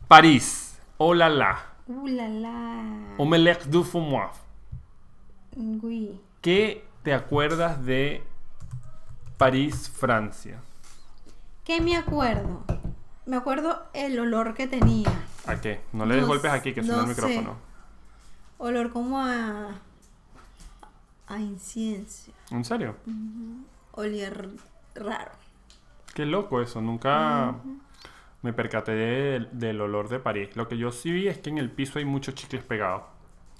París. 0.09 0.79
Oh 0.99 1.15
la 1.15 1.29
la. 1.29 1.67
Uh, 1.91 2.07
la 2.07 2.29
la. 2.29 3.15
Omelette 3.19 3.67
du 3.69 3.83
Foumois. 3.83 4.31
Uy. 5.57 6.21
¿Qué 6.41 6.85
te 7.03 7.13
acuerdas 7.13 7.85
de 7.85 8.23
París, 9.37 9.91
Francia? 9.93 10.61
¿Qué 11.65 11.81
me 11.81 11.97
acuerdo? 11.97 12.63
Me 13.27 13.37
acuerdo 13.37 13.83
el 13.93 14.19
olor 14.21 14.55
que 14.55 14.67
tenía. 14.69 15.11
¿A 15.47 15.61
qué? 15.61 15.81
No 15.93 16.07
le 16.07 16.15
des 16.15 16.23
No 16.23 16.29
golpes 16.29 16.53
aquí 16.53 16.73
que 16.73 16.83
suena 16.85 17.03
no 17.03 17.11
el 17.11 17.15
sé. 17.17 17.23
micrófono. 17.23 17.57
Olor 18.59 18.93
como 18.93 19.19
a. 19.19 19.71
a 21.27 21.39
incienso. 21.41 22.31
¿En 22.51 22.65
serio? 22.65 22.95
Olía 23.93 24.29
r- 24.29 24.49
raro. 24.95 25.33
Qué 26.15 26.25
loco 26.27 26.61
eso, 26.61 26.81
nunca... 26.81 27.55
me 28.43 28.53
percaté 28.53 28.93
de- 28.93 29.47
del 29.53 29.81
olor 29.81 30.09
de 30.09 30.19
París. 30.19 30.51
Lo 30.57 30.69
que 30.69 30.77
yo 30.79 30.93
sí 30.93 31.11
vi 31.13 31.29
es 31.29 31.39
que 31.39 31.51
en 31.51 31.59
el 31.59 31.71
piso 31.71 31.99
hay 31.99 32.05
muchos 32.05 32.35
chicles 32.35 32.63
pegados. 32.63 33.03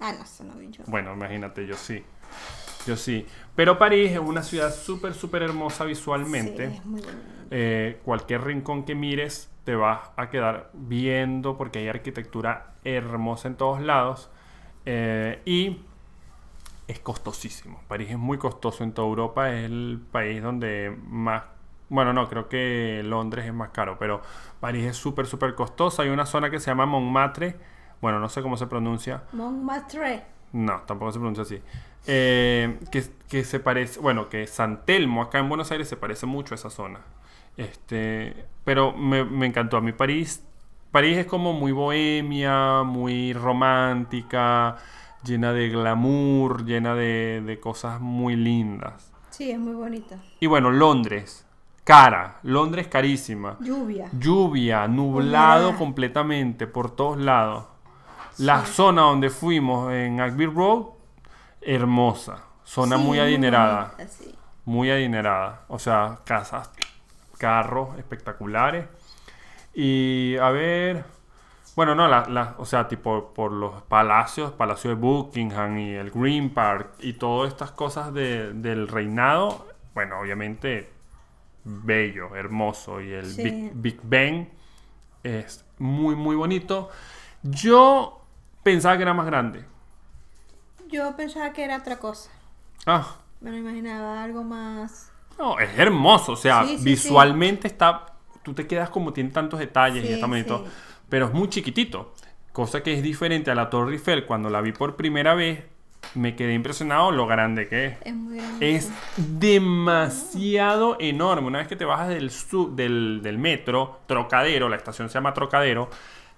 Ah, 0.01 0.13
no, 0.17 0.25
eso 0.25 0.45
no 0.45 0.55
vi 0.55 0.71
yo. 0.71 0.83
Bueno, 0.87 1.13
imagínate, 1.13 1.67
yo 1.67 1.77
sí. 1.77 2.03
Yo 2.87 2.97
sí. 2.97 3.27
Pero 3.55 3.79
París 3.79 4.13
es 4.13 4.19
una 4.19 4.43
ciudad 4.43 4.75
súper, 4.75 5.13
súper 5.13 5.43
hermosa 5.43 5.85
visualmente. 5.85 6.71
Sí, 6.71 6.77
es 6.77 6.85
muy. 6.87 7.03
Eh, 7.51 8.01
cualquier 8.05 8.43
rincón 8.45 8.85
que 8.85 8.95
mires 8.95 9.51
te 9.65 9.75
vas 9.75 10.09
a 10.17 10.31
quedar 10.31 10.71
viendo 10.73 11.59
porque 11.59 11.81
hay 11.81 11.89
arquitectura 11.89 12.73
hermosa 12.85 13.49
en 13.49 13.57
todos 13.57 13.83
lados. 13.83 14.31
Eh, 14.87 15.43
y 15.45 15.81
es 16.89 16.99
costosísimo. 17.01 17.83
París 17.87 18.11
es 18.11 18.19
muy 18.19 18.39
costoso 18.39 18.83
en 18.83 18.93
toda 18.93 19.09
Europa. 19.09 19.53
Es 19.53 19.65
el 19.67 20.01
país 20.11 20.43
donde 20.43 20.97
más... 21.09 21.43
Bueno, 21.91 22.13
no, 22.13 22.29
creo 22.29 22.49
que 22.49 23.03
Londres 23.05 23.45
es 23.47 23.53
más 23.53 23.71
caro, 23.71 23.97
pero 23.99 24.23
París 24.61 24.87
es 24.87 24.97
súper, 24.97 25.27
súper 25.27 25.55
costoso. 25.55 26.01
Hay 26.03 26.09
una 26.09 26.25
zona 26.25 26.49
que 26.49 26.59
se 26.61 26.71
llama 26.71 26.87
Montmartre. 26.87 27.57
Bueno, 28.01 28.19
no 28.21 28.29
sé 28.29 28.41
cómo 28.41 28.57
se 28.57 28.67
pronuncia. 28.67 29.25
Montmartre. 29.33 30.23
No, 30.53 30.81
tampoco 30.87 31.13
se 31.13 31.19
pronuncia 31.19 31.43
así. 31.43 31.61
Eh, 32.07 32.79
que, 32.91 33.05
que 33.29 33.45
se 33.45 33.61
parece, 33.61 34.01
bueno, 34.01 34.29
que 34.29 34.47
San 34.47 34.87
Telmo 34.87 35.21
acá 35.21 35.39
en 35.39 35.49
Buenos 35.49 35.71
Aires 35.71 35.89
se 35.89 35.97
parece 35.97 36.27
mucho 36.27 36.55
a 36.55 36.57
esa 36.57 36.71
zona. 36.71 37.01
Este, 37.57 38.47
pero 38.65 38.93
me, 38.93 39.25
me 39.25 39.47
encantó. 39.47 39.77
A 39.77 39.81
mí 39.81 39.93
París, 39.93 40.45
París 40.93 41.19
es 41.19 41.27
como 41.27 41.53
muy 41.53 41.73
bohemia, 41.73 42.85
muy 42.85 43.33
romántica, 43.33 44.77
llena 45.25 45.53
de 45.53 45.69
glamour, 45.69 46.65
llena 46.65 46.95
de, 46.95 47.43
de 47.45 47.61
cosas 47.61 48.01
muy 48.01 48.37
lindas. 48.37 49.13
Sí, 49.31 49.51
es 49.51 49.59
muy 49.59 49.75
bonita. 49.75 50.19
Y 50.41 50.47
bueno, 50.47 50.71
Londres, 50.71 51.47
cara, 51.85 52.39
Londres 52.43 52.87
carísima. 52.89 53.57
Lluvia. 53.61 54.09
Lluvia, 54.13 54.87
nublado 54.89 55.69
Humedad. 55.69 55.79
completamente 55.79 56.67
por 56.67 56.91
todos 56.95 57.19
lados. 57.19 57.67
La 58.39 58.65
zona 58.65 59.03
donde 59.03 59.29
fuimos 59.31 59.93
en 59.93 60.21
Abbey 60.21 60.47
Road, 60.47 60.87
hermosa. 61.61 62.45
Zona 62.65 62.97
Sí, 62.97 63.03
muy 63.03 63.19
adinerada. 63.19 63.95
sí. 64.09 64.35
Muy 64.65 64.91
adinerada. 64.91 65.63
O 65.69 65.79
sea, 65.79 66.21
casas, 66.25 66.71
carros 67.39 67.99
espectaculares. 67.99 68.87
Y 69.75 70.37
a 70.39 70.51
ver. 70.51 71.05
Bueno, 71.77 71.95
no, 71.95 72.09
la, 72.09 72.27
la- 72.29 72.55
o 72.59 72.65
sea, 72.65 72.89
tipo 72.89 73.33
por 73.33 73.53
los 73.53 73.83
palacios, 73.83 74.53
Palacio 74.53 74.91
de 74.91 74.97
Buckingham 74.97 75.79
y 75.79 75.91
el 75.95 76.11
Green 76.11 76.51
Park 76.53 76.91
y 77.01 77.15
todas 77.15 77.53
estas 77.53 77.71
cosas 77.71 78.13
de- 78.13 78.53
del 78.53 78.89
reinado. 78.89 79.67
Bueno, 79.95 80.19
obviamente 80.21 80.91
bello, 81.65 82.35
hermoso. 82.37 83.01
Y 83.01 83.13
el 83.13 83.27
Sí. 83.27 83.43
Big, 83.43 83.73
Big 83.75 84.01
Ben 84.03 84.51
es 85.23 85.65
muy, 85.79 86.15
muy 86.15 86.37
bonito. 86.37 86.89
Yo 87.43 88.21
pensaba 88.63 88.97
que 88.97 89.03
era 89.03 89.15
más 89.15 89.27
grande. 89.27 89.65
Yo 90.89 91.15
pensaba 91.17 91.53
que 91.53 91.65
era 91.65 91.77
otra 91.79 91.99
cosa. 91.99 92.31
Ah, 92.87 93.17
Me 93.41 93.51
lo 93.51 93.57
imaginaba 93.57 94.23
algo 94.23 94.43
más. 94.43 95.11
No, 95.39 95.59
es 95.59 95.79
hermoso, 95.79 96.33
o 96.33 96.37
sea, 96.37 96.67
Sí, 96.67 96.77
sí, 96.77 96.85
visualmente 96.85 97.67
está, 97.67 98.07
tú 98.43 98.53
te 98.53 98.67
quedas 98.67 98.91
como 98.91 99.13
tiene 99.15 99.31
tantos 99.31 99.59
detalles 99.59 100.05
y 100.05 100.13
está 100.13 100.27
bonito, 100.27 100.67
pero 101.09 101.27
es 101.29 101.33
muy 101.33 101.49
chiquitito, 101.49 102.13
cosa 102.53 102.83
que 102.83 102.93
es 102.93 103.03
diferente 103.03 103.51
a 103.51 103.55
la 103.55 103.71
Torre 103.71 103.93
Eiffel. 103.93 104.27
Cuando 104.27 104.51
la 104.51 104.61
vi 104.61 104.73
por 104.73 104.97
primera 104.97 105.35
vez, 105.35 105.65
me 106.15 106.35
quedé 106.37 106.55
impresionado 106.55 107.11
lo 107.13 107.27
grande 107.27 107.69
que 107.69 107.87
es. 107.87 107.97
Es 108.05 108.15
muy 108.15 108.37
grande. 108.37 108.77
Es 108.77 108.91
demasiado 109.17 110.97
enorme. 110.99 111.49
Una 111.49 111.59
vez 111.61 111.69
que 111.69 111.77
te 111.77 111.85
bajas 111.85 112.09
del, 112.09 112.31
su- 112.31 112.75
del, 112.75 113.21
del 113.23 113.39
metro, 113.39 114.01
Trocadero, 114.07 114.69
la 114.69 114.77
estación 114.77 115.09
se 115.09 115.15
llama 115.15 115.35
Trocadero, 115.35 115.89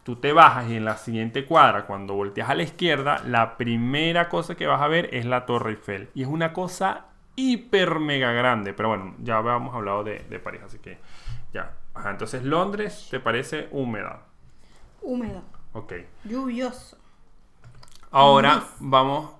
tú 0.02 0.16
te 0.16 0.32
bajas 0.32 0.68
y 0.70 0.76
en 0.76 0.84
la 0.84 0.96
siguiente 0.96 1.44
cuadra, 1.46 1.86
cuando 1.86 2.14
volteas 2.14 2.50
a 2.50 2.54
la 2.54 2.64
izquierda, 2.64 3.22
la 3.26 3.56
primera 3.56 4.28
cosa 4.28 4.54
que 4.56 4.66
vas 4.66 4.82
a 4.82 4.88
ver 4.88 5.08
es 5.14 5.24
la 5.24 5.46
Torre 5.46 5.70
Eiffel. 5.70 6.10
Y 6.14 6.22
es 6.22 6.28
una 6.28 6.52
cosa 6.52 7.06
hiper 7.36 7.98
mega 7.98 8.32
grande. 8.32 8.74
Pero 8.74 8.90
bueno, 8.90 9.14
ya 9.20 9.38
habíamos 9.38 9.74
hablado 9.74 10.04
de, 10.04 10.18
de 10.28 10.38
París, 10.38 10.60
así 10.64 10.78
que 10.78 10.98
ya. 11.54 11.72
Ajá, 11.94 12.10
entonces 12.10 12.42
Londres 12.44 13.08
te 13.10 13.20
parece 13.20 13.68
húmeda. 13.70 14.22
Húmedo. 15.00 15.42
Ok. 15.72 15.94
Lluvioso. 16.24 16.96
Ahora 18.10 18.62
vamos 18.80 19.30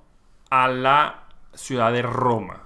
a 0.53 0.69
la 0.69 1.23
ciudad 1.55 1.91
de 1.95 2.03
Roma. 2.03 2.61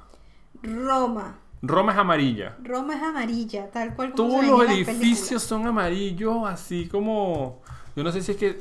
Roma. 0.60 1.36
Roma 1.62 1.92
es 1.92 1.98
amarilla. 1.98 2.56
Roma 2.60 2.96
es 2.96 3.02
amarilla, 3.02 3.70
tal 3.70 3.94
cual 3.94 4.10
como 4.10 4.28
Todos 4.28 4.44
los 4.44 4.70
edificios 4.70 5.40
son 5.44 5.68
amarillos, 5.68 6.48
así 6.48 6.88
como. 6.88 7.62
Yo 7.94 8.02
no 8.02 8.10
sé 8.10 8.22
si 8.22 8.32
es 8.32 8.38
que. 8.38 8.60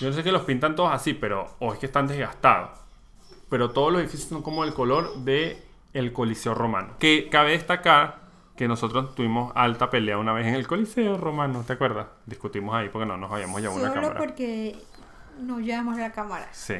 Yo 0.00 0.08
no 0.08 0.14
sé 0.14 0.22
que 0.22 0.32
los 0.32 0.42
pintan 0.42 0.74
todos 0.74 0.90
así, 0.90 1.12
pero. 1.12 1.54
O 1.58 1.74
es 1.74 1.78
que 1.78 1.84
están 1.84 2.06
desgastados. 2.06 2.70
Pero 3.50 3.72
todos 3.72 3.92
los 3.92 4.00
edificios 4.00 4.30
son 4.30 4.40
como 4.40 4.64
el 4.64 4.72
color 4.72 5.16
de 5.18 5.62
el 5.92 6.14
Coliseo 6.14 6.54
Romano. 6.54 6.94
Que 6.98 7.28
cabe 7.28 7.50
destacar 7.50 8.20
que 8.56 8.66
nosotros 8.66 9.14
tuvimos 9.14 9.52
alta 9.54 9.90
pelea 9.90 10.16
una 10.16 10.32
vez 10.32 10.46
en 10.46 10.54
el 10.54 10.66
Coliseo 10.66 11.18
Romano, 11.18 11.62
¿te 11.66 11.74
acuerdas? 11.74 12.06
Discutimos 12.24 12.74
ahí 12.74 12.88
porque 12.88 13.04
no 13.04 13.18
nos 13.18 13.30
habíamos 13.30 13.60
llevado 13.60 13.80
una 13.80 13.92
películas. 13.92 14.14
cámara. 14.14 14.18
Solo 14.18 14.26
porque 14.26 14.76
nos 15.42 15.60
llevamos 15.60 15.98
la 15.98 16.10
cámara. 16.12 16.48
Sí. 16.52 16.76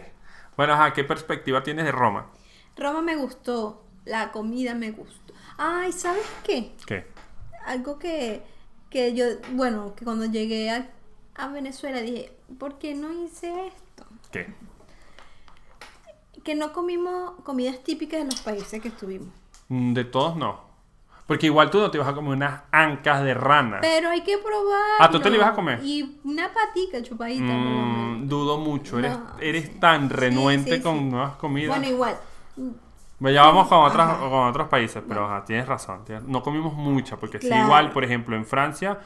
Bueno, 0.56 0.74
ajá, 0.74 0.92
¿qué 0.92 1.04
perspectiva 1.04 1.62
tienes 1.62 1.84
de 1.84 1.92
Roma? 1.92 2.30
Roma 2.76 3.02
me 3.02 3.16
gustó. 3.16 3.82
La 4.04 4.32
comida 4.32 4.74
me 4.74 4.90
gustó. 4.90 5.32
Ay, 5.56 5.92
¿sabes 5.92 6.26
qué? 6.44 6.74
¿Qué? 6.86 7.06
Algo 7.66 7.98
que, 7.98 8.42
que 8.90 9.14
yo, 9.14 9.24
bueno, 9.52 9.94
que 9.94 10.04
cuando 10.04 10.26
llegué 10.26 10.70
a, 10.70 10.90
a 11.36 11.48
Venezuela 11.48 12.00
dije, 12.00 12.36
¿por 12.58 12.78
qué 12.78 12.94
no 12.94 13.12
hice 13.12 13.68
esto? 13.68 14.04
¿Qué? 14.30 14.52
Que 16.42 16.54
no 16.54 16.72
comimos 16.74 17.40
comidas 17.42 17.82
típicas 17.82 18.20
de 18.20 18.26
los 18.26 18.40
países 18.42 18.82
que 18.82 18.88
estuvimos. 18.88 19.28
Mm, 19.68 19.94
De 19.94 20.04
todos 20.04 20.36
no. 20.36 20.63
Porque 21.26 21.46
igual 21.46 21.70
tú 21.70 21.78
no 21.80 21.90
te 21.90 21.96
vas 21.98 22.08
a 22.08 22.12
comer 22.14 22.32
unas 22.32 22.62
ancas 22.70 23.22
de 23.24 23.32
rana. 23.32 23.78
Pero 23.80 24.10
hay 24.10 24.20
que 24.22 24.37
probar. 24.37 24.78
Ah, 25.00 25.10
¿tú 25.10 25.18
te 25.20 25.30
lo 25.30 25.37
ibas 25.37 25.48
a 25.48 25.54
comer? 25.54 25.80
Y 25.82 26.18
una 26.24 26.50
patica 26.52 27.02
chupadita. 27.02 27.44
Mm, 27.44 28.28
dudo 28.28 28.58
mucho. 28.58 28.98
Eres, 28.98 29.18
No, 29.18 29.26
eres 29.40 29.64
sí. 29.66 29.78
tan 29.80 30.10
renuente 30.10 30.76
sí, 30.76 30.82
con 30.82 31.08
nuevas 31.10 31.37
comidas. 31.37 31.76
Bueno, 31.78 31.90
igual. 31.92 32.16
Bueno, 33.18 33.34
ya 33.34 33.42
vamos 33.42 33.68
con, 33.68 33.78
otras, 33.84 34.06
Ajá. 34.10 34.18
con 34.18 34.48
otros 34.48 34.68
países, 34.68 35.02
pero 35.08 35.24
ajá, 35.24 35.44
tienes 35.46 35.66
razón. 35.66 36.04
tienes- 36.04 36.24
no 36.24 36.42
comimos 36.42 36.74
mucha, 36.74 37.16
porque 37.16 37.38
sí, 37.40 37.46
Claro. 37.46 37.64
igual, 37.64 37.90
por 37.92 38.04
ejemplo, 38.04 38.37
en 38.37 38.44
Francia, 38.44 38.98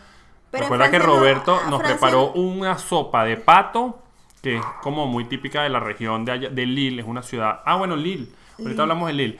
Pero 0.50 0.62
recuerda 0.64 0.90
que 0.90 0.98
Francia 0.98 1.14
Roberto 1.20 1.54
a 1.54 1.70
nos 1.70 1.78
Francia 1.81 1.88
preparó 1.98 2.33
una 2.33 2.78
sopa 2.78 3.22
de 3.24 3.37
pato, 3.37 4.02
que 4.42 4.57
es 4.57 4.64
como 4.83 5.07
muy 5.07 5.26
típica 5.26 5.62
de 5.62 5.68
la 5.68 5.78
región 5.78 6.24
de, 6.24 6.33
allá- 6.33 6.48
de 6.48 6.66
Lille, 6.66 7.00
es 7.02 7.07
una 7.07 7.22
ciudad. 7.22 7.61
Ah, 7.64 7.76
bueno, 7.76 7.94
Lille. 7.94 8.28
Ahorita 8.52 8.70
Lille. 8.70 8.83
hablamos 8.83 9.07
de 9.09 9.12
Lille. 9.12 9.38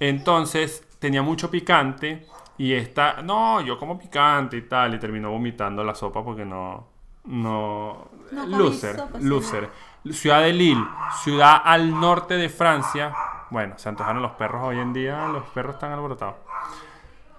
Entonces, 0.00 0.84
tenía 1.04 1.20
mucho 1.20 1.50
picante 1.50 2.26
y 2.56 2.72
esta, 2.72 3.20
no, 3.20 3.60
yo 3.60 3.78
como 3.78 3.98
picante 3.98 4.56
y 4.56 4.62
tal, 4.62 4.94
y 4.94 4.98
terminó 4.98 5.30
vomitando 5.30 5.84
la 5.84 5.94
sopa 5.94 6.24
porque 6.24 6.46
no, 6.46 6.86
no, 7.26 8.08
loser, 8.48 8.96
sopa, 8.96 9.18
loser. 9.20 9.68
Ciudad 10.10 10.40
de 10.40 10.54
Lille, 10.54 10.82
ciudad 11.22 11.60
al 11.62 12.00
norte 12.00 12.38
de 12.38 12.48
Francia. 12.48 13.14
Bueno, 13.50 13.74
se 13.76 13.90
antojaron 13.90 14.22
los 14.22 14.30
perros 14.32 14.62
hoy 14.64 14.78
en 14.78 14.94
día, 14.94 15.28
los 15.28 15.44
perros 15.48 15.74
están 15.74 15.92
alborotados. 15.92 16.36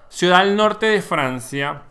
Ciudad 0.10 0.42
al 0.42 0.56
norte 0.56 0.86
de 0.86 1.02
Francia, 1.02 1.82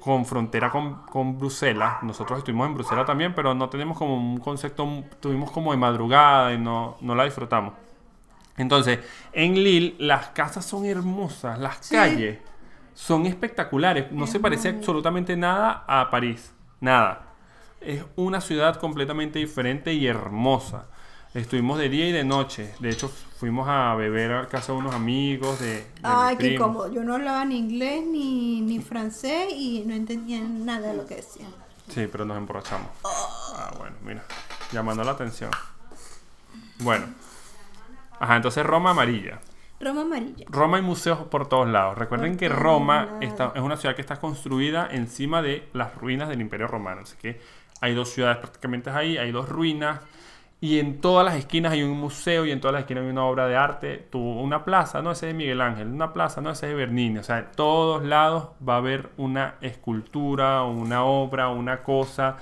con 0.00 0.26
frontera 0.26 0.70
con, 0.70 1.06
con 1.06 1.38
Bruselas. 1.38 2.02
Nosotros 2.02 2.40
estuvimos 2.40 2.66
en 2.66 2.74
Bruselas 2.74 3.06
también, 3.06 3.34
pero 3.34 3.54
no 3.54 3.70
tenemos 3.70 3.96
como 3.96 4.14
un 4.14 4.40
concepto, 4.40 4.86
tuvimos 5.20 5.50
como 5.50 5.70
de 5.70 5.78
madrugada 5.78 6.52
y 6.52 6.58
no, 6.58 6.98
no 7.00 7.14
la 7.14 7.24
disfrutamos. 7.24 7.72
Entonces, 8.56 9.00
en 9.32 9.54
Lille 9.54 9.96
las 9.98 10.28
casas 10.28 10.64
son 10.64 10.84
hermosas, 10.84 11.58
las 11.58 11.78
Sí. 11.80 11.94
calles 11.94 12.38
son 12.94 13.26
espectaculares. 13.26 14.12
No 14.12 14.24
Es 14.24 14.30
se 14.30 14.40
parece 14.40 14.70
muy- 14.70 14.78
absolutamente 14.78 15.36
nada 15.36 15.84
a 15.88 16.08
París. 16.10 16.52
Nada. 16.80 17.22
Es 17.80 18.04
una 18.16 18.40
ciudad 18.40 18.76
completamente 18.76 19.38
diferente 19.40 19.92
y 19.92 20.06
hermosa. 20.06 20.86
Estuvimos 21.34 21.78
de 21.78 21.88
día 21.88 22.08
y 22.08 22.12
de 22.12 22.22
noche. 22.24 22.72
De 22.78 22.90
hecho, 22.90 23.08
fuimos 23.08 23.66
a 23.68 23.94
beber 23.96 24.32
a 24.32 24.46
casa 24.46 24.72
de 24.72 24.78
unos 24.78 24.94
amigos 24.94 25.58
de... 25.58 25.66
de 25.78 25.84
Ay, 26.04 26.36
qué 26.36 26.44
primo. 26.50 26.64
cómodo. 26.66 26.92
Yo 26.92 27.02
no 27.02 27.14
hablaba 27.16 27.44
ni 27.44 27.58
inglés 27.58 28.04
ni, 28.06 28.60
ni 28.60 28.78
francés 28.78 29.48
y 29.52 29.82
no 29.84 29.94
entendía 29.94 30.40
nada 30.40 30.88
de 30.92 30.94
lo 30.96 31.06
que 31.06 31.16
decían. 31.16 31.50
Sí, 31.88 32.06
pero 32.10 32.24
nos 32.24 32.36
emborrachamos. 32.38 32.88
Ah, 33.04 33.72
bueno, 33.76 33.96
mira. 34.04 34.22
Llamando 34.72 35.02
la 35.02 35.10
atención. 35.10 35.50
Bueno. 36.78 37.06
Ajá, 38.20 38.36
entonces 38.36 38.64
Roma 38.64 38.90
amarilla. 38.90 39.40
Roma 39.80 40.02
amarilla. 40.02 40.46
Roma 40.48 40.76
hay 40.76 40.82
museos 40.82 41.18
por 41.24 41.48
todos 41.48 41.68
lados. 41.68 41.98
Recuerden 41.98 42.32
Por 42.32 42.38
que 42.38 42.48
Roma 42.48 43.18
está, 43.20 43.52
es 43.54 43.60
una 43.60 43.76
ciudad 43.76 43.94
que 43.94 44.00
está 44.00 44.16
construida 44.16 44.88
encima 44.90 45.42
de 45.42 45.68
las 45.72 45.94
ruinas 45.96 46.28
del 46.28 46.40
Imperio 46.40 46.66
Romano. 46.66 47.02
Así 47.02 47.16
que 47.16 47.40
hay 47.80 47.94
dos 47.94 48.10
ciudades 48.10 48.38
prácticamente 48.38 48.90
ahí, 48.90 49.18
hay 49.18 49.32
dos 49.32 49.48
ruinas. 49.48 50.00
Y 50.60 50.78
en 50.78 51.02
todas 51.02 51.26
las 51.26 51.34
esquinas 51.34 51.72
hay 51.72 51.82
un 51.82 51.98
museo 51.98 52.46
y 52.46 52.50
en 52.50 52.60
todas 52.60 52.72
las 52.72 52.82
esquinas 52.82 53.04
hay 53.04 53.10
una 53.10 53.24
obra 53.24 53.46
de 53.46 53.56
arte. 53.56 54.08
Tú, 54.10 54.18
una 54.18 54.64
plaza, 54.64 55.02
no, 55.02 55.10
ese 55.10 55.28
es 55.28 55.34
de 55.34 55.38
Miguel 55.38 55.60
Ángel. 55.60 55.88
Una 55.88 56.14
plaza, 56.14 56.40
no, 56.40 56.50
ese 56.50 56.66
es 56.66 56.70
de 56.72 56.76
Bernini. 56.76 57.18
O 57.18 57.22
sea, 57.22 57.40
en 57.40 57.52
todos 57.54 58.02
lados 58.02 58.50
va 58.66 58.74
a 58.74 58.78
haber 58.78 59.10
una 59.18 59.56
escultura, 59.60 60.62
una 60.62 61.04
obra, 61.04 61.48
una 61.48 61.82
cosa 61.82 62.38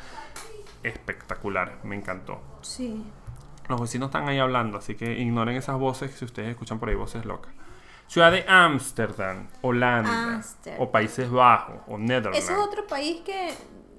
espectacular. 0.84 1.78
Me 1.82 1.96
encantó. 1.96 2.40
Sí. 2.60 3.02
Los 3.72 3.80
vecinos 3.80 4.08
están 4.08 4.28
ahí 4.28 4.38
hablando, 4.38 4.78
así 4.78 4.94
que 4.94 5.18
ignoren 5.18 5.56
esas 5.56 5.78
voces 5.78 6.12
si 6.14 6.24
ustedes 6.24 6.50
escuchan 6.50 6.78
por 6.78 6.88
ahí 6.90 6.94
voces 6.94 7.24
locas. 7.24 7.52
Ciudad 8.06 8.30
de 8.30 8.44
Ámsterdam, 8.46 9.48
Holanda, 9.62 10.34
Ámsterdam. 10.34 10.82
o 10.82 10.90
Países 10.90 11.30
Bajos, 11.30 11.76
o 11.86 11.96
Netherlands. 11.96 12.38
Ese 12.38 12.52
es 12.52 12.58
otro 12.58 12.86
país 12.86 13.22
que 13.24 13.54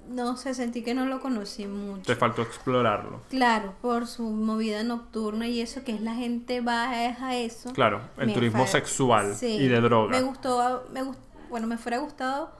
no 0.08 0.36
sé, 0.36 0.54
sentí 0.54 0.82
que 0.84 0.94
no 0.94 1.06
lo 1.06 1.18
conocí 1.20 1.66
mucho. 1.66 2.02
Te 2.02 2.14
faltó 2.14 2.42
explorarlo. 2.42 3.22
Claro, 3.30 3.74
por 3.80 4.06
su 4.06 4.22
movida 4.22 4.84
nocturna 4.84 5.48
y 5.48 5.60
eso, 5.60 5.82
que 5.82 5.92
es 5.94 6.00
la 6.02 6.14
gente 6.14 6.60
va 6.60 6.90
a 6.90 7.34
eso. 7.36 7.72
Claro, 7.72 8.02
el 8.18 8.26
Me 8.28 8.34
turismo 8.34 8.66
sexual 8.66 9.34
Sí, 9.34 9.56
y 9.56 9.66
de 9.68 9.80
droga. 9.80 10.10
Me 10.10 10.22
gustó, 10.22 10.84
me 10.92 11.02
gust- 11.02 11.18
bueno, 11.48 11.66
me 11.66 11.78
fuera 11.78 11.98
gustado 11.98 12.52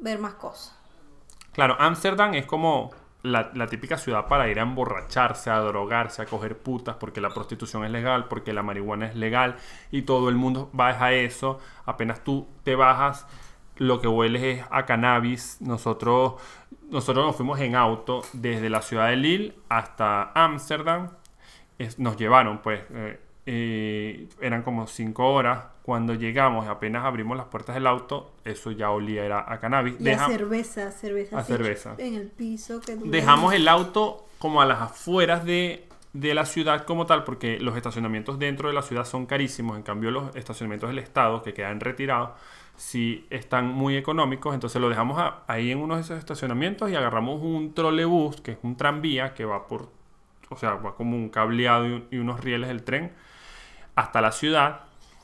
ver 0.00 0.18
más 0.18 0.34
cosas. 0.34 0.76
Claro, 1.52 1.76
Ámsterdam 1.80 2.34
es 2.34 2.46
como 2.46 2.90
la, 3.22 3.66
típica 3.68 3.98
ciudad 3.98 4.26
para 4.26 4.48
ir 4.48 4.58
a 4.58 4.62
emborracharse, 4.62 5.50
a 5.50 5.58
drogarse, 5.60 6.22
a 6.22 6.26
coger 6.26 6.58
putas, 6.58 6.96
porque 6.96 7.20
la 7.20 7.30
prostitución 7.30 7.84
es 7.84 7.90
legal, 7.90 8.26
porque 8.28 8.52
la 8.52 8.62
marihuana 8.62 9.06
es 9.06 9.14
legal 9.14 9.56
y 9.90 10.02
todo 10.02 10.28
el 10.28 10.36
mundo 10.36 10.70
va 10.78 10.88
a 10.88 11.12
eso. 11.12 11.60
Apenas 11.86 12.24
tú 12.24 12.48
te 12.64 12.74
bajas, 12.74 13.26
lo 13.76 14.00
que 14.00 14.08
hueles 14.08 14.42
es 14.42 14.64
a 14.70 14.86
cannabis. 14.86 15.58
Nosotros, 15.60 16.34
nosotros 16.90 17.26
nos 17.26 17.36
fuimos 17.36 17.60
en 17.60 17.76
auto 17.76 18.22
desde 18.32 18.68
la 18.68 18.82
ciudad 18.82 19.08
de 19.08 19.16
Lille 19.16 19.54
hasta 19.68 20.32
Ámsterdam. 20.34 21.10
Nos 21.98 22.16
llevaron, 22.16 22.58
pues, 22.58 22.82
eh, 22.90 23.20
eh, 23.46 24.28
eran 24.40 24.62
como 24.62 24.86
cinco 24.86 25.32
horas. 25.32 25.64
Cuando 25.82 26.14
llegamos, 26.14 26.68
apenas 26.68 27.04
abrimos 27.04 27.36
las 27.36 27.46
puertas 27.46 27.74
del 27.74 27.86
auto, 27.88 28.30
eso 28.44 28.70
ya 28.70 28.90
olía 28.90 29.24
era 29.24 29.44
a 29.52 29.58
cannabis. 29.58 29.96
Y 29.98 30.04
Deja- 30.04 30.26
a 30.26 30.28
cerveza, 30.28 30.90
cerveza. 30.92 31.38
A 31.38 31.42
cerveza. 31.42 31.94
En 31.98 32.14
el 32.14 32.28
piso. 32.28 32.80
Que 32.80 32.94
dejamos 32.96 33.52
el 33.54 33.66
auto 33.66 34.26
como 34.38 34.62
a 34.62 34.66
las 34.66 34.80
afueras 34.80 35.44
de, 35.44 35.88
de 36.12 36.34
la 36.34 36.46
ciudad 36.46 36.84
como 36.84 37.06
tal, 37.06 37.24
porque 37.24 37.58
los 37.58 37.76
estacionamientos 37.76 38.38
dentro 38.38 38.68
de 38.68 38.74
la 38.74 38.82
ciudad 38.82 39.04
son 39.04 39.26
carísimos. 39.26 39.76
En 39.76 39.82
cambio, 39.82 40.12
los 40.12 40.36
estacionamientos 40.36 40.88
del 40.90 41.00
Estado, 41.00 41.42
que 41.42 41.52
quedan 41.52 41.80
retirados, 41.80 42.30
sí 42.76 43.26
están 43.30 43.66
muy 43.66 43.96
económicos. 43.96 44.54
Entonces 44.54 44.80
lo 44.80 44.88
dejamos 44.88 45.18
a- 45.18 45.42
ahí 45.48 45.72
en 45.72 45.78
uno 45.78 45.96
de 45.96 46.02
esos 46.02 46.16
estacionamientos 46.16 46.90
y 46.90 46.94
agarramos 46.94 47.42
un 47.42 47.74
trolebús, 47.74 48.40
que 48.40 48.52
es 48.52 48.58
un 48.62 48.76
tranvía 48.76 49.34
que 49.34 49.44
va 49.44 49.66
por, 49.66 49.88
o 50.52 50.56
sea, 50.56 50.74
va 50.74 50.94
como 50.94 51.16
un 51.16 51.28
cableado 51.28 51.86
y, 51.86 51.92
un- 51.92 52.06
y 52.10 52.16
unos 52.18 52.40
rieles 52.40 52.68
del 52.68 52.82
tren 52.84 53.12
hasta 53.94 54.20
la 54.20 54.32
ciudad. 54.32 54.80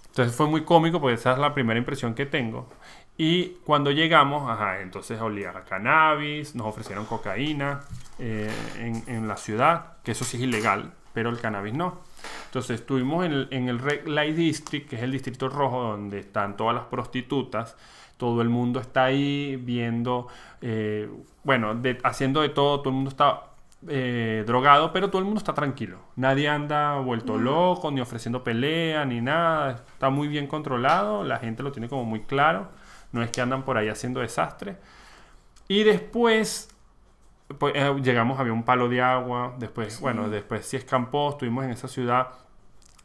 Entonces 0.09 0.35
fue 0.35 0.47
muy 0.47 0.65
cómico 0.65 1.01
porque 1.01 1.15
esa 1.15 1.33
es 1.33 1.39
la 1.39 1.55
primera 1.55 1.79
impresión 1.79 2.15
que 2.15 2.27
tengo. 2.27 2.69
Y 3.17 3.57
cuando 3.65 3.91
llegamos, 3.91 4.49
ajá, 4.51 4.81
entonces 4.81 5.21
olía 5.21 5.51
a 5.51 5.65
cannabis, 5.65 6.55
nos 6.55 6.67
ofrecieron 6.69 7.05
cocaína 7.05 7.81
eh, 8.19 8.51
en, 8.79 9.03
en 9.09 9.27
la 9.29 9.37
ciudad, 9.37 9.95
que 10.05 10.13
eso 10.13 10.25
sí 10.25 10.37
es 10.37 10.45
ilegal, 10.45 10.93
pero 11.15 11.31
el 11.31 11.41
cannabis 11.41 11.75
no. 11.75 11.99
Entonces 12.47 12.81
estuvimos 12.81 13.27
en 13.27 13.33
el, 13.33 13.49
en 13.51 13.69
el 13.69 13.79
Red 13.81 14.07
Light 14.07 14.37
District, 14.37 14.89
que 14.89 14.97
es 14.97 15.03
el 15.03 15.11
distrito 15.13 15.49
rojo 15.49 15.83
donde 15.83 16.21
están 16.21 16.57
todas 16.57 16.75
las 16.77 16.85
prostitutas. 16.85 17.77
Todo 18.19 18.41
el 18.43 18.49
mundo 18.49 18.81
está 18.81 19.05
ahí 19.05 19.57
viendo, 19.57 20.29
eh, 20.61 21.09
bueno, 21.45 21.75
de- 21.75 21.99
haciendo 22.05 22.41
de 22.41 22.49
todo, 22.51 22.81
todo 22.81 22.91
el 22.91 22.95
mundo 22.97 23.11
está 23.11 23.43
eh, 23.87 24.43
drogado, 24.47 24.93
pero 24.93 25.09
todo 25.09 25.21
el 25.21 25.25
mundo 25.25 25.39
está 25.39 25.55
tranquilo. 25.55 26.01
Nadie 26.17 26.49
anda 26.49 26.97
vuelto 26.97 27.39
loco, 27.39 27.91
ni 27.91 28.01
ofreciendo 28.01 28.43
pelea, 28.43 29.05
ni 29.05 29.21
nada. 29.21 29.85
Está 29.93 30.11
muy 30.11 30.27
bien 30.27 30.47
controlado, 30.47 31.23
la 31.23 31.39
gente 31.39 31.63
lo 31.63 31.71
tiene 31.71 31.89
como 31.89 32.05
muy 32.05 32.23
claro. 32.23 32.69
No 33.13 33.23
es 33.23 33.31
que 33.31 33.41
andan 33.41 33.63
por 33.63 33.79
ahí 33.79 33.89
haciendo 33.89 34.21
desastre. 34.21 34.77
Y 35.69 35.85
después 35.85 36.75
pues, 37.59 37.75
eh, 37.77 37.95
llegamos, 38.03 38.39
había 38.41 38.53
un 38.53 38.65
palo 38.65 38.89
de 38.89 39.01
agua. 39.01 39.55
Después, 39.59 40.01
bueno, 40.01 40.29
después 40.29 40.67
sí 40.67 40.77
escampó, 40.77 41.31
estuvimos 41.31 41.65
en 41.65 41.71
esa 41.71 41.89
ciudad. 41.89 42.29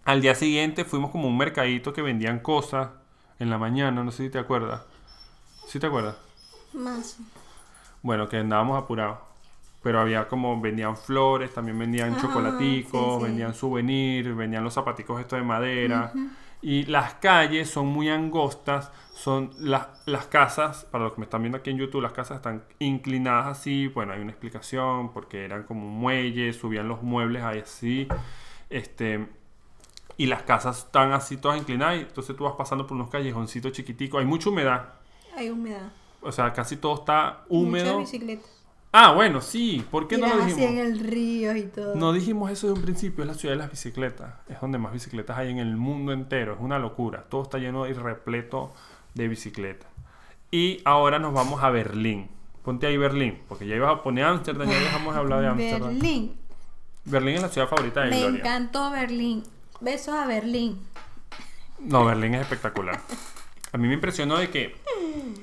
Al 0.06 0.22
día 0.22 0.36
siguiente 0.36 0.84
fuimos 0.86 1.12
como 1.12 1.28
un 1.28 1.38
mercadito 1.38 1.94
que 1.94 2.02
vendían 2.02 2.40
cosas 2.40 2.90
en 3.40 3.50
la 3.50 3.58
mañana, 3.58 4.04
no 4.04 4.12
sé 4.12 4.24
si 4.24 4.30
te 4.30 4.40
acuerdas. 4.40 4.82
¿Sí 5.68 5.80
te 5.80 5.88
acuerdas? 5.88 6.18
Más. 6.74 7.18
Bueno, 8.02 8.28
que 8.28 8.38
andábamos 8.38 8.82
apurados. 8.82 9.33
Pero 9.84 10.00
había 10.00 10.28
como, 10.28 10.60
vendían 10.60 10.98
flores, 10.98 11.54
también 11.54 11.78
vendían 11.78 12.18
chocolaticos, 12.20 13.16
sí, 13.16 13.20
sí. 13.20 13.24
vendían 13.26 13.54
souvenirs, 13.54 14.36
vendían 14.36 14.64
los 14.64 14.74
zapaticos 14.74 15.20
estos 15.20 15.38
de 15.38 15.46
madera. 15.46 16.12
Y 16.62 16.86
las 16.86 17.16
calles 17.16 17.70
son 17.70 17.88
muy 17.88 18.10
angostas, 18.10 18.90
son 19.14 19.50
las, 19.60 19.88
las 20.06 20.28
casas, 20.28 20.86
para 20.90 21.04
los 21.04 21.14
que 21.14 21.20
me 21.20 21.26
están 21.26 21.42
viendo 21.42 21.58
aquí 21.58 21.70
en 21.72 21.78
YouTube, 21.78 22.02
las 22.02 22.14
casas 22.14 22.38
están 22.38 22.64
inclinadas 22.80 23.48
así, 23.48 23.88
bueno, 23.88 24.14
hay 24.14 24.22
una 24.22 24.32
explicación, 24.32 25.12
porque 25.12 25.44
eran 25.44 25.64
como 25.64 25.86
un 25.86 26.00
muelle, 26.00 26.54
subían 26.54 26.88
los 26.88 27.04
muebles 27.04 27.44
ahí 27.44 27.60
así, 27.60 28.08
este, 28.70 29.28
y 30.16 30.28
las 30.28 30.44
casas 30.44 30.86
están 30.86 31.12
así 31.12 31.36
todas 31.36 31.58
inclinadas, 31.60 31.98
y 31.98 32.00
entonces 32.04 32.34
tú 32.38 32.46
vas 32.46 32.54
pasando 32.58 32.88
por 32.88 32.96
unos 32.96 33.10
callejoncitos 33.10 33.74
chiquiticos, 33.74 34.22
hay 34.22 34.26
mucha 34.26 34.50
humedad, 34.50 34.94
Hay 35.36 35.50
humedad. 35.50 35.92
o 36.22 36.32
sea, 36.32 36.54
casi 36.54 36.78
todo 36.78 36.96
está 36.96 37.44
húmedo. 37.50 38.00
Mucha 38.00 38.12
bicicleta. 38.12 38.48
Ah, 38.96 39.12
bueno, 39.14 39.42
sí. 39.42 39.84
¿Por 39.90 40.08
qué 40.08 40.20
no 40.20 40.28
lo 40.28 40.44
así 40.44 40.52
en 40.52 40.58
dijimos? 40.60 40.80
el 40.86 41.00
río 41.00 41.56
y 41.58 41.64
todo. 41.64 41.96
No 41.96 42.14
dijimos 42.14 42.52
eso 42.52 42.68
de 42.68 42.74
un 42.74 42.82
principio. 42.84 43.24
Es 43.24 43.28
la 43.28 43.34
ciudad 43.34 43.56
de 43.56 43.60
las 43.60 43.72
bicicletas. 43.72 44.36
Es 44.48 44.62
donde 44.62 44.78
más 44.78 44.94
bicicletas 44.94 45.36
hay 45.36 45.50
en 45.50 45.58
el 45.58 45.76
mundo 45.78 46.12
entero. 46.14 46.54
Es 46.54 46.60
una 46.62 46.78
locura. 46.78 47.26
Todo 47.28 47.42
está 47.42 47.58
lleno 47.58 47.88
y 47.88 47.94
repleto 47.94 48.72
de 49.16 49.28
bicicletas. 49.28 49.90
Y 50.52 50.80
ahora 50.86 51.18
nos 51.18 51.34
vamos 51.34 51.64
a 51.64 51.72
Berlín. 51.72 52.30
Ponte 52.64 52.86
ahí 52.86 52.96
Berlín. 52.96 53.42
Porque 53.50 53.66
ya 53.66 53.76
ibas 53.76 53.92
a 53.98 54.04
poner 54.04 54.26
Ámsterdam. 54.26 54.70
Ya 54.70 54.80
dejamos 54.80 55.16
de 55.16 55.20
hablar 55.20 55.42
de 55.42 55.48
Ámsterdam. 55.48 55.94
Berlín. 55.96 56.38
Berlín. 57.06 57.36
es 57.36 57.42
la 57.42 57.50
ciudad 57.50 57.68
favorita 57.68 58.02
de 58.02 58.12
Me 58.12 58.20
Gloria. 58.20 58.40
encantó 58.40 58.92
Berlín. 58.92 59.44
Besos 59.82 60.14
a 60.14 60.28
Berlín. 60.28 60.80
No, 61.80 62.06
Berlín 62.06 62.36
es 62.36 62.42
espectacular. 62.42 63.00
A 63.72 63.78
mí 63.80 63.88
me 63.88 63.96
impresionó 63.96 64.38
de 64.38 64.52
que 64.52 64.76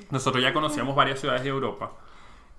nosotros 0.09 0.41
ya 0.41 0.53
conocíamos 0.53 0.95
varias 0.95 1.19
ciudades 1.19 1.43
de 1.43 1.49
Europa 1.49 1.91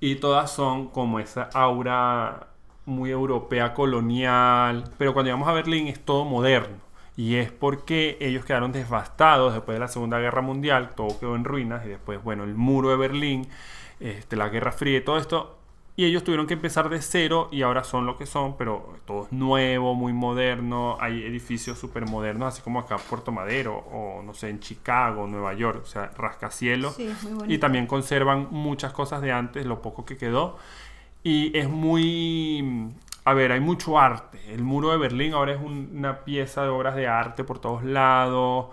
y 0.02 0.16
todas 0.16 0.50
son 0.50 0.88
como 0.88 1.20
esa 1.20 1.48
aura 1.54 2.48
muy 2.86 3.12
europea 3.12 3.72
colonial, 3.72 4.82
pero 4.98 5.14
cuando 5.14 5.28
llegamos 5.28 5.48
a 5.48 5.52
Berlín 5.52 5.86
es 5.86 6.04
todo 6.04 6.24
moderno. 6.24 6.78
Y 7.16 7.36
es 7.36 7.52
porque 7.52 8.16
ellos 8.20 8.44
quedaron 8.44 8.72
devastados 8.72 9.54
después 9.54 9.76
de 9.76 9.78
la 9.78 9.86
Segunda 9.86 10.18
Guerra 10.18 10.42
Mundial, 10.42 10.90
todo 10.96 11.20
quedó 11.20 11.36
en 11.36 11.44
ruinas 11.44 11.86
y 11.86 11.88
después, 11.88 12.20
bueno, 12.20 12.42
el 12.42 12.56
muro 12.56 12.90
de 12.90 12.96
Berlín, 12.96 13.46
este, 14.00 14.34
la 14.34 14.48
Guerra 14.48 14.72
Fría 14.72 14.98
y 14.98 15.04
todo 15.04 15.18
esto 15.18 15.61
y 15.94 16.06
ellos 16.06 16.24
tuvieron 16.24 16.46
que 16.46 16.54
empezar 16.54 16.88
de 16.88 17.02
cero 17.02 17.48
y 17.52 17.62
ahora 17.62 17.84
son 17.84 18.06
lo 18.06 18.16
que 18.16 18.24
son, 18.24 18.56
pero 18.56 18.94
todo 19.04 19.24
es 19.26 19.32
nuevo, 19.32 19.94
muy 19.94 20.12
moderno. 20.14 20.96
Hay 21.00 21.22
edificios 21.22 21.78
súper 21.78 22.06
modernos, 22.06 22.48
así 22.54 22.62
como 22.62 22.80
acá 22.80 22.94
en 22.94 23.02
Puerto 23.02 23.30
Madero 23.30 23.76
o 23.76 24.22
no 24.22 24.32
sé, 24.32 24.48
en 24.48 24.60
Chicago, 24.60 25.26
Nueva 25.26 25.52
York, 25.52 25.80
o 25.82 25.86
sea, 25.86 26.10
rascacielos. 26.16 26.94
Sí, 26.94 27.08
es 27.08 27.22
muy 27.22 27.32
bonito. 27.34 27.52
y 27.52 27.58
también 27.58 27.86
conservan 27.86 28.48
muchas 28.50 28.92
cosas 28.94 29.20
de 29.20 29.32
antes, 29.32 29.66
lo 29.66 29.82
poco 29.82 30.04
que 30.06 30.16
quedó. 30.16 30.56
Y 31.22 31.56
es 31.56 31.68
muy... 31.68 32.90
A 33.24 33.34
ver, 33.34 33.52
hay 33.52 33.60
mucho 33.60 33.98
arte. 34.00 34.40
El 34.52 34.64
muro 34.64 34.90
de 34.90 34.96
Berlín 34.96 35.34
ahora 35.34 35.52
es 35.52 35.60
un- 35.60 35.90
una 35.94 36.24
pieza 36.24 36.62
de 36.64 36.70
obras 36.70 36.96
de 36.96 37.06
arte 37.06 37.44
por 37.44 37.60
todos 37.60 37.84
lados. 37.84 38.66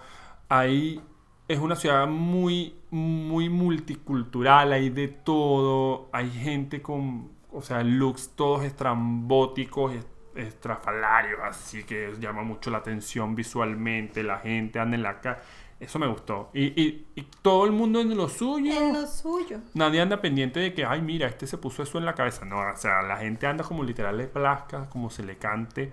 Ahí 0.47 0.99
es 1.47 1.59
una 1.59 1.75
ciudad 1.75 2.07
muy, 2.07 2.73
muy 2.91 3.49
multicultural, 3.49 4.73
hay 4.73 4.89
de 4.89 5.07
todo, 5.07 6.09
hay 6.11 6.29
gente 6.31 6.81
con, 6.81 7.31
o 7.51 7.61
sea, 7.61 7.83
looks 7.83 8.31
todos 8.35 8.63
estrambóticos, 8.63 9.93
est- 9.93 10.07
estrafalarios, 10.35 11.39
así 11.43 11.83
que 11.83 12.13
llama 12.19 12.43
mucho 12.43 12.69
la 12.71 12.77
atención 12.79 13.35
visualmente, 13.35 14.23
la 14.23 14.39
gente 14.39 14.79
anda 14.79 14.95
en 14.95 15.03
la 15.03 15.19
calle, 15.21 15.39
eso 15.79 15.97
me 15.99 16.07
gustó. 16.07 16.49
Y, 16.53 16.65
y- 16.81 17.05
y 17.15 17.21
todo 17.41 17.65
el 17.65 17.71
mundo 17.71 18.01
en 18.01 18.15
lo 18.17 18.27
suyo. 18.29 18.73
En 18.73 18.93
lo 18.93 19.07
suyo. 19.07 19.59
Nadie 19.73 20.01
anda 20.01 20.19
pendiente 20.21 20.59
de 20.59 20.73
que, 20.73 20.85
ay, 20.85 21.01
mira, 21.01 21.27
este 21.27 21.47
se 21.47 21.57
puso 21.57 21.83
eso 21.83 21.97
en 21.97 22.05
la 22.05 22.15
cabeza. 22.15 22.43
No, 22.45 22.57
o 22.59 22.75
sea, 22.75 23.01
la 23.01 23.17
gente 23.17 23.47
anda 23.47 23.63
como 23.63 23.83
literal 23.83 24.17
le 24.17 24.27
plazca, 24.27 24.89
como 24.89 25.09
se 25.09 25.23
le 25.23 25.37
cante. 25.37 25.91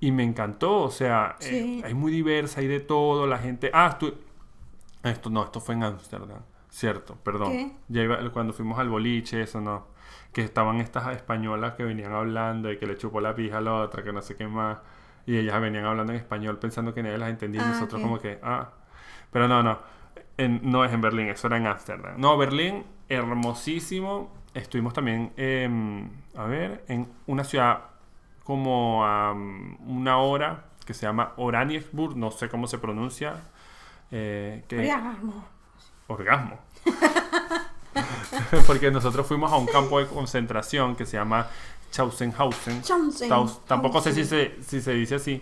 Y 0.00 0.10
me 0.10 0.24
encantó, 0.24 0.82
o 0.82 0.90
sea, 0.90 1.36
eh, 1.40 1.44
Sí. 1.44 1.82
hay 1.84 1.94
muy 1.94 2.10
diversa, 2.12 2.60
hay 2.60 2.66
de 2.66 2.80
todo, 2.80 3.26
la 3.26 3.38
gente... 3.38 3.70
Ah, 3.72 3.96
tú... 3.98 4.14
Esto 5.04 5.30
no, 5.30 5.44
esto 5.44 5.60
fue 5.60 5.74
en 5.74 5.84
Ámsterdam, 5.84 6.40
cierto, 6.70 7.14
perdón. 7.22 7.52
¿Qué? 7.52 7.72
Ya 7.88 8.02
iba- 8.02 8.30
cuando 8.32 8.52
fuimos 8.52 8.78
al 8.78 8.88
boliche, 8.88 9.42
eso 9.42 9.60
no. 9.60 9.86
Que 10.32 10.42
estaban 10.42 10.80
estas 10.80 11.14
españolas 11.14 11.74
que 11.74 11.84
venían 11.84 12.12
hablando 12.12 12.72
y 12.72 12.78
que 12.78 12.86
le 12.86 12.96
chupó 12.96 13.20
la 13.20 13.34
pija 13.34 13.58
a 13.58 13.60
la 13.60 13.74
otra, 13.74 14.02
que 14.02 14.12
no 14.12 14.20
sé 14.22 14.34
qué 14.36 14.46
más. 14.48 14.78
Y 15.26 15.36
ellas 15.38 15.60
venían 15.60 15.84
hablando 15.84 16.12
en 16.12 16.18
español 16.18 16.58
pensando 16.58 16.92
que 16.92 17.02
nadie 17.02 17.18
las 17.18 17.30
entendía 17.30 17.60
y 17.62 17.64
Ah, 17.64 17.68
nosotros 17.68 18.00
como 18.02 18.18
que, 18.18 18.38
ah. 18.42 18.70
Pero 19.30 19.46
no, 19.48 19.62
no. 19.62 19.78
En- 20.36 20.60
no 20.70 20.84
es 20.84 20.92
en 20.92 21.00
Berlín, 21.00 21.28
eso 21.28 21.46
era 21.46 21.56
en 21.58 21.66
Ámsterdam. 21.66 22.14
No, 22.18 22.36
Berlín, 22.36 22.84
hermosísimo. 23.08 24.32
Estuvimos 24.54 24.92
también, 24.94 25.32
em, 25.36 26.08
a 26.36 26.44
ver, 26.44 26.84
en 26.88 27.08
una 27.26 27.44
ciudad 27.44 27.80
como 28.44 29.04
a 29.04 29.32
um, 29.32 29.76
una 29.98 30.18
hora 30.18 30.64
que 30.86 30.94
se 30.94 31.06
llama 31.06 31.32
Oranienburg, 31.36 32.16
no 32.16 32.30
sé 32.30 32.48
cómo 32.48 32.66
se 32.66 32.78
pronuncia. 32.78 33.42
Eh, 34.10 34.64
que, 34.68 34.78
Orgasmo. 34.78 35.44
orgasmo. 36.08 36.58
Porque 38.66 38.90
nosotros 38.90 39.26
fuimos 39.26 39.52
a 39.52 39.56
un 39.56 39.66
campo 39.66 39.98
de 40.00 40.06
concentración 40.06 40.96
que 40.96 41.06
se 41.06 41.16
llama 41.16 41.46
Chausenhausen. 41.90 42.82
Taus- 42.82 43.60
tampoco 43.66 44.00
sé 44.00 44.12
si 44.12 44.24
se, 44.24 44.56
si 44.62 44.80
se 44.80 44.92
dice 44.92 45.16
así. 45.16 45.40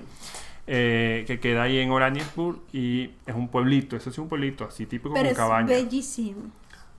eh, 0.66 1.24
que 1.26 1.40
queda 1.40 1.62
ahí 1.64 1.78
en 1.78 1.90
Oranienburg 1.90 2.60
y 2.72 3.10
es 3.26 3.34
un 3.34 3.48
pueblito, 3.48 3.96
eso 3.96 4.10
sí, 4.12 4.20
un 4.20 4.28
pueblito 4.28 4.64
así 4.64 4.86
típico 4.86 5.12
Pero 5.12 5.24
con 5.24 5.30
es 5.32 5.36
cabaña. 5.36 5.66
bellísimo. 5.68 6.42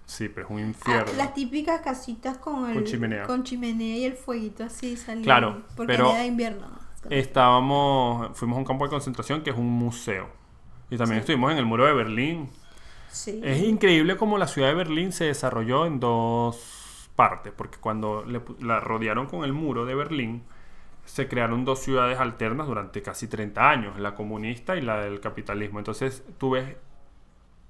Sí, 0.05 0.27
pero 0.27 0.47
es 0.47 0.51
un 0.51 0.57
Ah, 0.57 0.61
infierno. 0.61 1.13
las 1.15 1.33
típicas 1.33 1.79
casitas 1.81 2.37
con 2.39 2.67
el 2.69 2.73
Con 2.75 2.83
chimenea. 2.83 3.23
con 3.25 3.43
chimenea 3.43 3.95
y 3.97 4.03
el 4.05 4.13
fueguito 4.15 4.65
así 4.65 4.97
saliendo. 4.97 5.23
Claro, 5.25 5.61
porque 5.77 5.93
pero- 5.93 6.09
era 6.11 6.19
de 6.19 6.27
invierno. 6.27 6.67
Estábamos, 7.09 8.37
fuimos 8.37 8.55
a 8.57 8.59
un 8.59 8.65
campo 8.65 8.83
de 8.85 8.89
concentración 8.89 9.41
que 9.43 9.49
es 9.51 9.57
un 9.57 9.69
museo. 9.69 10.27
Y 10.93 10.97
también 10.97 11.19
Sí. 11.21 11.21
estuvimos 11.21 11.51
en 11.51 11.57
el 11.57 11.65
muro 11.65 11.85
de 11.85 11.93
Berlín. 11.93 12.49
Sí. 13.09 13.41
Es 13.43 13.61
increíble 13.63 14.15
cómo 14.17 14.37
la 14.37 14.47
ciudad 14.47 14.67
de 14.69 14.75
Berlín 14.75 15.11
se 15.11 15.25
desarrolló 15.25 15.85
en 15.85 15.99
dos 15.99 17.09
partes, 17.15 17.51
porque 17.55 17.77
cuando 17.79 18.23
le 18.25 18.41
la 18.59 18.79
rodearon 18.79 19.25
con 19.27 19.43
el 19.43 19.53
muro 19.53 19.85
de 19.85 19.95
Berlín, 19.95 20.43
se 21.05 21.27
crearon 21.27 21.65
dos 21.65 21.79
ciudades 21.79 22.19
alternas 22.19 22.67
durante 22.67 23.01
casi 23.01 23.27
30 23.27 23.69
años, 23.69 23.99
la 23.99 24.15
comunista 24.15 24.75
y 24.75 24.81
la 24.81 24.99
del 25.01 25.19
capitalismo. 25.19 25.79
Entonces 25.79 26.23
tú 26.37 26.51
ves 26.51 26.75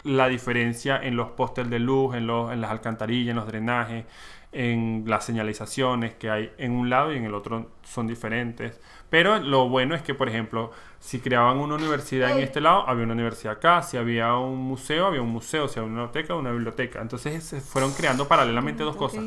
la 0.03 0.27
diferencia 0.27 0.97
en 1.01 1.15
los 1.15 1.29
postes 1.31 1.69
de 1.69 1.79
luz, 1.79 2.15
en, 2.15 2.27
los, 2.27 2.51
en 2.51 2.61
las 2.61 2.71
alcantarillas, 2.71 3.31
en 3.31 3.35
los 3.37 3.47
drenajes, 3.47 4.05
en 4.51 5.03
las 5.07 5.25
señalizaciones 5.25 6.13
que 6.13 6.29
hay 6.29 6.51
en 6.57 6.73
un 6.73 6.89
lado 6.89 7.11
y 7.13 7.17
en 7.17 7.25
el 7.25 7.33
otro 7.33 7.71
son 7.83 8.05
diferentes. 8.07 8.79
Pero 9.09 9.39
lo 9.39 9.69
bueno 9.69 9.95
es 9.95 10.01
que, 10.01 10.13
por 10.13 10.27
ejemplo, 10.29 10.71
si 10.99 11.19
creaban 11.19 11.57
una 11.57 11.75
universidad 11.75 12.31
en 12.31 12.39
este 12.43 12.61
lado, 12.61 12.87
había 12.87 13.03
una 13.03 13.13
universidad 13.13 13.53
acá. 13.53 13.81
Si 13.83 13.97
había 13.97 14.35
un 14.35 14.57
museo, 14.57 15.05
había 15.07 15.21
un 15.21 15.29
museo. 15.29 15.67
Si 15.67 15.79
había 15.79 15.91
una 15.91 16.01
biblioteca, 16.03 16.35
una 16.35 16.51
biblioteca. 16.51 17.01
Entonces 17.01 17.43
se 17.43 17.61
fueron 17.61 17.91
creando 17.93 18.27
paralelamente 18.27 18.83
dos 18.83 18.95
cosas. 18.95 19.23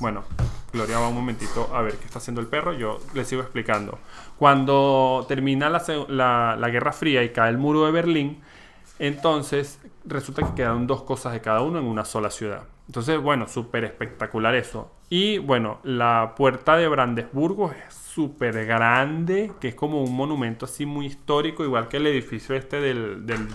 Bueno, 0.00 0.24
Gloria 0.72 0.98
va 0.98 1.08
un 1.08 1.14
momentito 1.14 1.70
a 1.72 1.82
ver 1.82 1.94
qué 1.96 2.06
está 2.06 2.18
haciendo 2.18 2.40
el 2.40 2.46
perro. 2.48 2.72
Yo 2.72 2.98
le 3.14 3.24
sigo 3.24 3.42
explicando. 3.42 3.98
Cuando 4.38 5.24
termina 5.28 5.68
la- 5.70 6.56
la 6.58 6.68
Guerra 6.70 6.92
Fría 6.92 7.22
y 7.22 7.30
cae 7.30 7.50
el 7.50 7.58
muro 7.58 7.86
de 7.86 7.92
Berlín, 7.92 8.40
entonces 8.98 9.80
resulta 10.04 10.42
que 10.46 10.54
quedaron 10.54 10.86
dos 10.86 11.02
cosas 11.02 11.32
de 11.32 11.40
cada 11.40 11.62
uno 11.62 11.78
en 11.78 11.84
una 11.86 12.04
sola 12.04 12.30
ciudad. 12.30 12.64
Entonces, 12.86 13.18
bueno, 13.20 13.48
súper 13.48 13.84
espectacular 13.84 14.54
eso. 14.54 14.90
Y 15.08 15.38
bueno, 15.38 15.78
la 15.84 16.34
puerta 16.36 16.76
de 16.76 16.86
Brandesburgo 16.88 17.72
es 17.72 17.94
súper 17.94 18.66
grande, 18.66 19.52
que 19.60 19.68
es 19.68 19.74
como 19.74 20.02
un 20.02 20.14
monumento 20.14 20.66
así 20.66 20.84
muy 20.86 21.06
histórico, 21.06 21.64
igual 21.64 21.88
que 21.88 21.96
el 21.96 22.06
edificio 22.06 22.54
este 22.54 22.80
del, 22.80 23.24
del. 23.26 23.48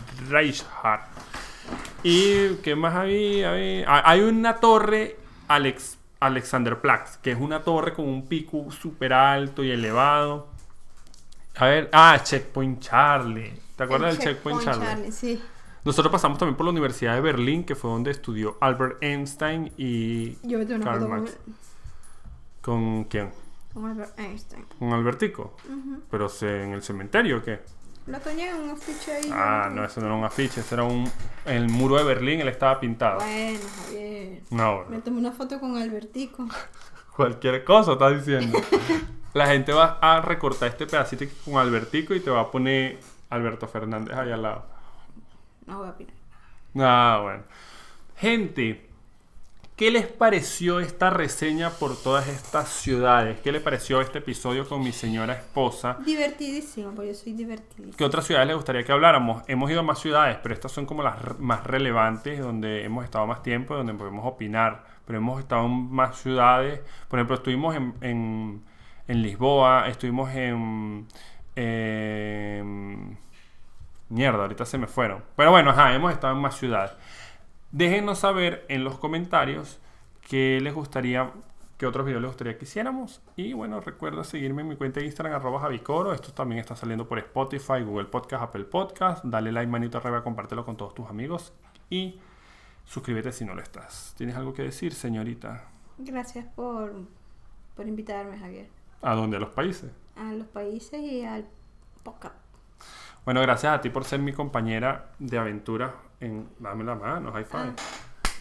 ¿Y 2.03 2.55
qué 2.63 2.75
más 2.75 2.95
había? 2.95 3.51
Había- 3.51 3.85
ah, 3.87 4.01
Hay 4.05 4.21
una 4.21 4.55
torre 4.55 5.17
Alex, 5.47 5.97
Alexanderplatz, 6.19 7.17
que 7.17 7.31
es 7.31 7.39
una 7.39 7.61
torre 7.63 7.93
con 7.93 8.07
un 8.07 8.27
pico 8.27 8.71
súper 8.71 9.13
alto 9.13 9.63
y 9.63 9.71
elevado. 9.71 10.47
A 11.59 11.65
ver, 11.65 11.89
ah, 11.93 12.19
Checkpoint 12.23 12.79
Charlie. 12.79 13.53
¿Te 13.75 13.83
acuerdas 13.83 14.11
El 14.13 14.17
del 14.19 14.27
Checkpoint, 14.27 14.61
Charlie? 14.63 15.11
Sí. 15.11 15.41
Nosotros 15.83 16.11
pasamos 16.11 16.37
también 16.37 16.55
por 16.55 16.65
la 16.65 16.71
Universidad 16.71 17.15
de 17.15 17.21
Berlín, 17.21 17.63
que 17.63 17.75
fue 17.75 17.89
donde 17.89 18.11
estudió 18.11 18.57
Albert 18.61 19.01
Einstein 19.01 19.71
y 19.77 20.37
Yo 20.47 20.57
me 20.59 20.65
tengo 20.65 20.75
una 20.81 20.85
Karl 20.85 20.99
foto 20.99 21.09
con, 21.09 21.19
Marx. 21.19 21.37
¿Con 22.61 23.03
quién? 23.05 23.31
con 23.73 23.85
Albert 23.85 24.19
Einstein. 24.19 24.65
¿Con 24.77 24.93
Albertico? 24.93 25.55
¿Pero 26.09 26.27
se- 26.29 26.63
en 26.63 26.73
el 26.73 26.81
cementerio 26.81 27.37
o 27.37 27.41
qué? 27.43 27.61
Lo 28.07 28.19
tenía 28.19 28.51
en 28.55 28.61
un 28.63 28.69
afiche 28.71 29.11
ahí. 29.11 29.29
Ah, 29.31 29.69
no, 29.71 29.85
eso 29.85 30.01
no 30.01 30.07
era 30.07 30.15
un 30.15 30.23
afiche, 30.23 30.61
eso 30.61 30.75
era 30.75 30.83
un... 30.83 31.09
En 31.45 31.55
el 31.57 31.69
muro 31.69 31.95
de 31.97 32.03
Berlín 32.03 32.41
él 32.41 32.47
estaba 32.47 32.79
pintado. 32.79 33.19
Bueno, 33.19 33.59
Javier. 33.85 34.41
No, 34.49 34.85
Me 34.89 34.99
tomé 34.99 35.19
una 35.19 35.31
foto 35.31 35.59
con 35.59 35.77
Albertico. 35.77 36.47
Cualquier 37.15 37.63
cosa 37.63 37.93
estás 37.93 38.25
diciendo. 38.25 38.59
La 39.33 39.45
gente 39.47 39.73
va 39.73 39.99
a 40.01 40.21
recortar 40.21 40.69
este 40.69 40.87
pedacito 40.87 41.25
con 41.45 41.57
Albertico 41.57 42.15
y 42.15 42.19
te 42.19 42.31
va 42.31 42.41
a 42.41 42.51
poner 42.51 42.99
Alberto 43.29 43.67
Fernández 43.67 44.15
ahí 44.15 44.31
al 44.31 44.41
lado. 44.41 44.65
No 45.67 45.79
voy 45.79 45.87
a 45.87 45.91
opinar. 45.91 46.13
Ah, 46.77 47.19
bueno. 47.21 47.43
Gente, 48.17 48.89
¿qué 49.75 49.91
les 49.91 50.07
pareció 50.07 50.79
esta 50.79 51.11
reseña 51.11 51.69
por 51.69 51.95
todas 51.95 52.27
estas 52.27 52.69
ciudades? 52.69 53.39
¿Qué 53.41 53.51
les 53.51 53.61
pareció 53.61 54.01
este 54.01 54.17
episodio 54.17 54.67
con 54.67 54.81
mi 54.81 54.91
señora 54.91 55.33
esposa? 55.33 55.97
Divertidísimo, 56.03 56.91
porque 56.91 57.09
yo 57.09 57.15
soy 57.15 57.33
divertidísima. 57.33 57.95
¿Qué 57.95 58.03
otras 58.03 58.25
ciudades 58.25 58.47
les 58.47 58.55
gustaría 58.55 58.83
que 58.83 58.91
habláramos? 58.91 59.43
Hemos 59.47 59.69
ido 59.69 59.81
a 59.81 59.83
más 59.83 59.99
ciudades, 59.99 60.37
pero 60.41 60.55
estas 60.55 60.71
son 60.71 60.87
como 60.87 61.03
las 61.03 61.39
más 61.39 61.63
relevantes, 61.65 62.39
donde 62.39 62.83
hemos 62.83 63.05
estado 63.05 63.27
más 63.27 63.43
tiempo, 63.43 63.75
donde 63.75 63.93
podemos 63.93 64.25
opinar. 64.25 64.83
Pero 65.05 65.19
hemos 65.19 65.39
estado 65.39 65.65
en 65.65 65.91
más 65.91 66.17
ciudades. 66.19 66.81
Por 67.07 67.19
ejemplo, 67.19 67.35
estuvimos 67.35 67.75
en, 67.75 67.93
en, 68.01 68.63
en 69.09 69.21
Lisboa, 69.21 69.87
estuvimos 69.89 70.29
en, 70.33 71.05
en- 71.55 73.17
Mierda, 74.09 74.41
ahorita 74.41 74.65
se 74.65 74.77
me 74.77 74.87
fueron. 74.87 75.23
Pero 75.35 75.51
bueno, 75.51 75.69
ajá, 75.71 75.93
hemos 75.93 76.11
estado 76.11 76.33
en 76.33 76.41
más 76.41 76.55
ciudades. 76.57 76.91
Déjenos 77.71 78.19
saber 78.19 78.65
en 78.69 78.83
los 78.83 78.97
comentarios 78.97 79.79
qué 80.27 80.59
les 80.61 80.73
gustaría, 80.73 81.29
qué 81.77 81.85
otros 81.85 82.05
videos 82.07 82.21
les 82.21 82.29
gustaría 82.29 82.57
que 82.57 82.65
hiciéramos. 82.65 83.21
Y 83.35 83.53
bueno, 83.53 83.79
recuerda 83.81 84.23
seguirme 84.23 84.63
en 84.63 84.69
mi 84.69 84.75
cuenta 84.77 84.99
de 84.99 85.05
Instagram, 85.05 85.35
arroba 85.35 85.59
Javicoro. 85.59 86.11
Esto 86.13 86.31
también 86.33 86.59
está 86.59 86.75
saliendo 86.75 87.07
por 87.07 87.19
Spotify, 87.19 87.81
Google 87.83 88.05
Podcast, 88.05 88.43
Apple 88.43 88.63
Podcast. 88.65 89.23
Dale 89.25 89.51
like, 89.51 89.69
manito 89.71 89.99
arriba, 89.99 90.23
compártelo 90.23 90.65
con 90.65 90.75
todos 90.75 90.95
tus 90.95 91.07
amigos. 91.07 91.53
Y 91.91 92.19
suscríbete 92.85 93.31
si 93.31 93.45
no 93.45 93.53
lo 93.53 93.61
estás. 93.61 94.15
¿Tienes 94.17 94.35
algo 94.35 94.53
que 94.55 94.63
decir, 94.63 94.93
señorita? 94.95 95.65
Gracias 95.99 96.45
por, 96.55 96.91
por 97.75 97.87
invitarme, 97.87 98.39
Javier. 98.39 98.69
¿A 99.01 99.13
dónde? 99.15 99.37
¿A 99.37 99.39
los 99.39 99.49
países? 99.49 99.91
A 100.15 100.33
los 100.33 100.47
países 100.47 100.99
y 100.99 101.23
al 101.23 101.45
podcast. 102.03 102.35
Bueno, 103.25 103.41
gracias 103.41 103.73
a 103.73 103.81
ti 103.81 103.89
por 103.89 104.03
ser 104.05 104.19
mi 104.19 104.33
compañera 104.33 105.11
de 105.19 105.37
aventura 105.37 105.93
en 106.19 106.49
Dame 106.59 106.83
la 106.83 106.95
mano, 106.95 107.31
high 107.31 107.45
five. 107.45 107.73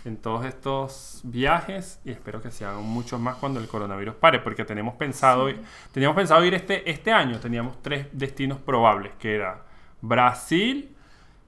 En 0.05 0.17
todos 0.17 0.45
estos 0.45 1.21
viajes 1.25 2.01
y 2.05 2.11
espero 2.13 2.41
que 2.41 2.51
se 2.51 2.65
hagan 2.65 2.85
muchos 2.85 3.21
más 3.21 3.37
cuando 3.37 3.61
el 3.61 3.67
coronavirus 3.69 4.15
pare, 4.15 4.39
porque 4.39 4.65
tenemos 4.65 4.95
pensado, 4.95 5.49
Sí. 5.49 5.57
teníamos 5.93 6.17
pensado 6.17 6.45
ir 6.45 6.55
este, 6.55 6.89
este 6.91 7.13
año, 7.13 7.39
teníamos 7.41 7.83
tres 7.83 8.07
destinos 8.13 8.59
probables, 8.59 9.13
que 9.19 9.35
era 9.35 9.65
Brasil, 10.01 10.97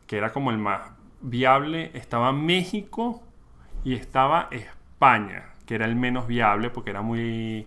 que 0.07 0.19
era 0.19 0.33
como 0.33 0.51
el 0.51 0.59
más 0.59 0.91
viable, 1.21 1.91
estaba 1.95 2.33
México 2.33 3.23
y 3.85 3.95
estaba 3.95 4.49
España, 4.51 5.51
que 5.65 5.77
era 5.77 5.87
el 5.87 5.95
menos 5.97 6.27
viable 6.27 6.71
porque 6.71 6.91
era 6.91 7.03
muy 7.03 7.67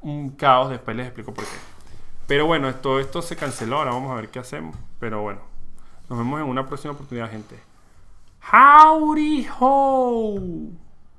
un 0.00 0.30
caos, 0.30 0.70
después 0.70 0.96
les 0.96 1.06
explico 1.06 1.32
por 1.32 1.44
qué. 1.44 1.56
Pero 2.26 2.46
bueno, 2.46 2.74
todo 2.76 3.00
esto 3.00 3.22
se 3.22 3.36
canceló, 3.36 3.78
ahora 3.78 3.92
vamos 3.92 4.10
a 4.12 4.16
ver 4.16 4.28
qué 4.28 4.38
hacemos. 4.38 4.76
Pero 4.98 5.22
bueno, 5.22 5.40
nos 6.08 6.18
vemos 6.18 6.40
en 6.40 6.46
una 6.46 6.66
próxima 6.66 6.94
oportunidad, 6.94 7.30
gente. 7.30 7.58
Howdy 8.52 9.48
ho! 9.58 10.40